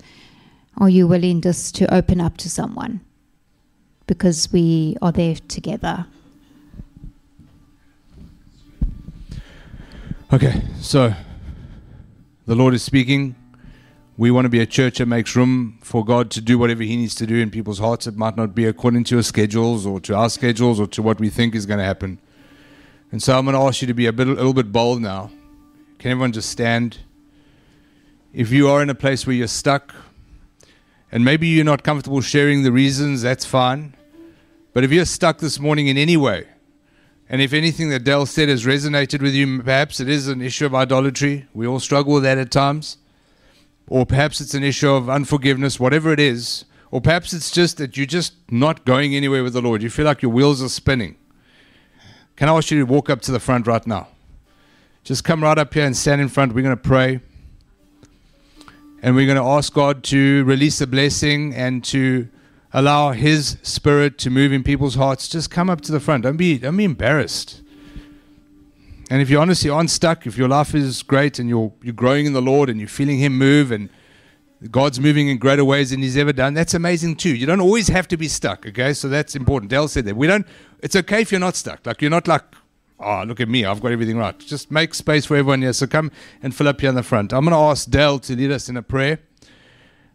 [0.77, 3.01] are you willing just to open up to someone?
[4.07, 6.07] Because we are there together.
[10.33, 11.15] Okay, so
[12.45, 13.35] the Lord is speaking
[14.19, 16.97] we want to be a church that makes room for God to do whatever He
[16.97, 18.07] needs to do in people's hearts.
[18.07, 21.21] It might not be according to your schedules or to our schedules or to what
[21.21, 22.19] we think is going to happen.
[23.13, 25.03] And so I'm going to ask you to be a, bit, a little bit bold
[25.03, 25.31] now.
[25.99, 26.99] Can everyone just stand?
[28.33, 29.95] If you are in a place where you're stuck
[31.13, 33.95] and maybe you're not comfortable sharing the reasons, that's fine.
[34.73, 36.47] But if you're stuck this morning in any way,
[37.29, 40.65] and if anything that Dale said has resonated with you, perhaps it is an issue
[40.65, 41.47] of idolatry.
[41.53, 42.99] We all struggle with that at times
[43.89, 47.97] or perhaps it's an issue of unforgiveness, whatever it is, or perhaps it's just that
[47.97, 49.83] you're just not going anywhere with the Lord.
[49.83, 51.17] You feel like your wheels are spinning.
[52.37, 54.09] Can I ask you to walk up to the front right now?
[55.05, 56.53] Just come right up here and stand in front.
[56.53, 57.21] We're going to pray.
[59.03, 62.29] And we're going to ask God to release a blessing and to
[62.73, 65.29] allow His Spirit to move in people's hearts.
[65.29, 66.25] Just come up to the front.
[66.25, 67.63] Don't be, don't be embarrassed.
[69.11, 72.33] And if you're honestly unstuck, if your life is great and you're, you're growing in
[72.33, 73.89] the Lord and you're feeling Him move and
[74.71, 77.35] God's moving in greater ways than He's ever done, that's amazing too.
[77.35, 78.93] You don't always have to be stuck, okay?
[78.93, 79.71] So that's important.
[79.71, 80.17] Dale said that.
[80.17, 80.47] We don't,
[80.81, 81.87] it's okay if you're not stuck.
[81.87, 82.43] Like you're not like,
[82.99, 84.37] oh, look at me, I've got everything right.
[84.39, 85.73] Just make space for everyone here.
[85.73, 86.11] So come
[86.43, 87.33] and fill up here in the front.
[87.33, 89.21] I'm going to ask Dale to lead us in a prayer.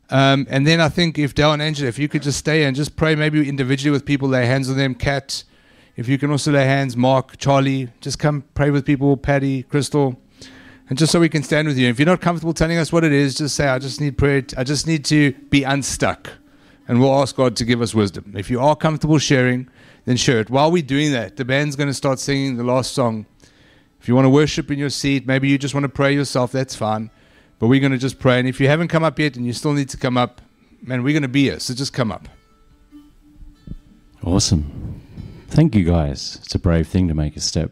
[0.10, 2.76] Um, and then I think if Dale and Angela, if you could just stay and
[2.76, 5.46] just pray maybe individually with people, lay hands on them, Cat,
[5.96, 10.20] if you can also lay hands, Mark, Charlie, just come pray with people, Patty, Crystal,
[10.90, 11.88] and just so we can stand with you.
[11.88, 14.44] If you're not comfortable telling us what it is, just say, I just need prayer.
[14.58, 16.30] I just need to be unstuck.
[16.88, 18.34] And we'll ask God to give us wisdom.
[18.36, 19.70] If you are comfortable sharing,
[20.06, 20.50] then share it.
[20.50, 23.26] While we're doing that, the band's going to start singing the last song.
[24.02, 26.52] If you want to worship in your seat, maybe you just want to pray yourself,
[26.52, 27.12] that's fine.
[27.60, 28.40] But we're going to just pray.
[28.40, 30.42] And if you haven't come up yet and you still need to come up,
[30.82, 31.60] man, we're going to be here.
[31.60, 32.28] So just come up.
[34.24, 35.01] Awesome.
[35.52, 36.40] Thank you, guys.
[36.44, 37.72] It's a brave thing to make a step.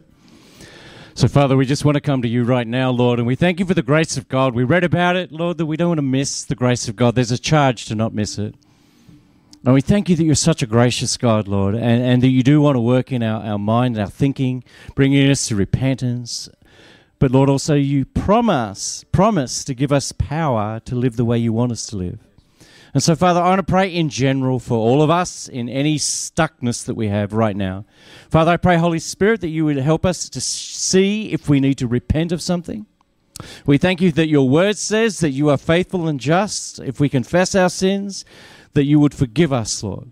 [1.14, 3.58] So, Father, we just want to come to you right now, Lord, and we thank
[3.58, 4.54] you for the grace of God.
[4.54, 7.14] We read about it, Lord, that we don't want to miss the grace of God.
[7.14, 8.54] There's a charge to not miss it.
[9.64, 12.42] And we thank you that you're such a gracious God, Lord, and, and that you
[12.42, 14.62] do want to work in our, our mind, our thinking,
[14.94, 16.50] bringing us to repentance.
[17.18, 21.54] But Lord, also you promise, promise to give us power to live the way you
[21.54, 22.18] want us to live.
[22.92, 25.96] And so, Father, I want to pray in general for all of us in any
[25.96, 27.84] stuckness that we have right now.
[28.28, 31.78] Father, I pray, Holy Spirit, that you would help us to see if we need
[31.78, 32.86] to repent of something.
[33.64, 36.80] We thank you that your word says that you are faithful and just.
[36.80, 38.24] If we confess our sins,
[38.74, 40.10] that you would forgive us, Lord.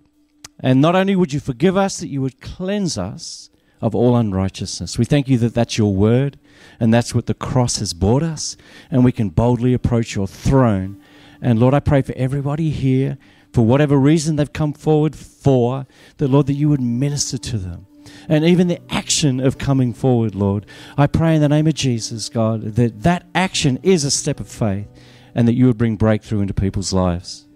[0.61, 3.51] And not only would you forgive us, that you would cleanse us
[3.81, 4.99] of all unrighteousness.
[4.99, 6.39] We thank you that that's your word
[6.81, 8.57] and that's what the cross has brought us,
[8.91, 11.01] and we can boldly approach your throne
[11.41, 13.19] and Lord, I pray for everybody here,
[13.53, 15.87] for whatever reason they've come forward for,
[16.19, 17.87] that Lord, that you would minister to them.
[18.29, 20.67] And even the action of coming forward, Lord.
[20.97, 24.49] I pray in the name of Jesus, God, that that action is a step of
[24.49, 24.87] faith
[25.35, 27.47] and that you would bring breakthrough into people's lives.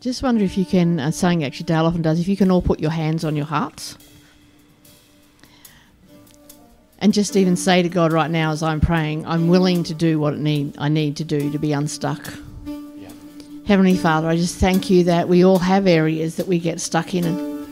[0.00, 2.62] Just wonder if you can, uh, saying actually Dale often does, if you can all
[2.62, 3.96] put your hands on your hearts.
[6.98, 10.18] And just even say to God right now as I'm praying, I'm willing to do
[10.18, 12.32] what it need, I need to do to be unstuck.
[13.66, 17.14] Heavenly Father, I just thank you that we all have areas that we get stuck
[17.14, 17.24] in.
[17.24, 17.66] And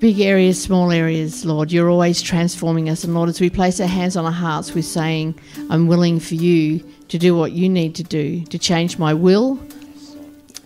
[0.00, 3.04] big areas, small areas, Lord, you're always transforming us.
[3.04, 5.38] And Lord, as we place our hands on our hearts, we're saying,
[5.70, 9.60] I'm willing for you to do what you need to do, to change my will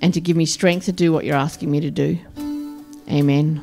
[0.01, 2.18] and to give me strength to do what you're asking me to do.
[3.11, 3.61] Amen.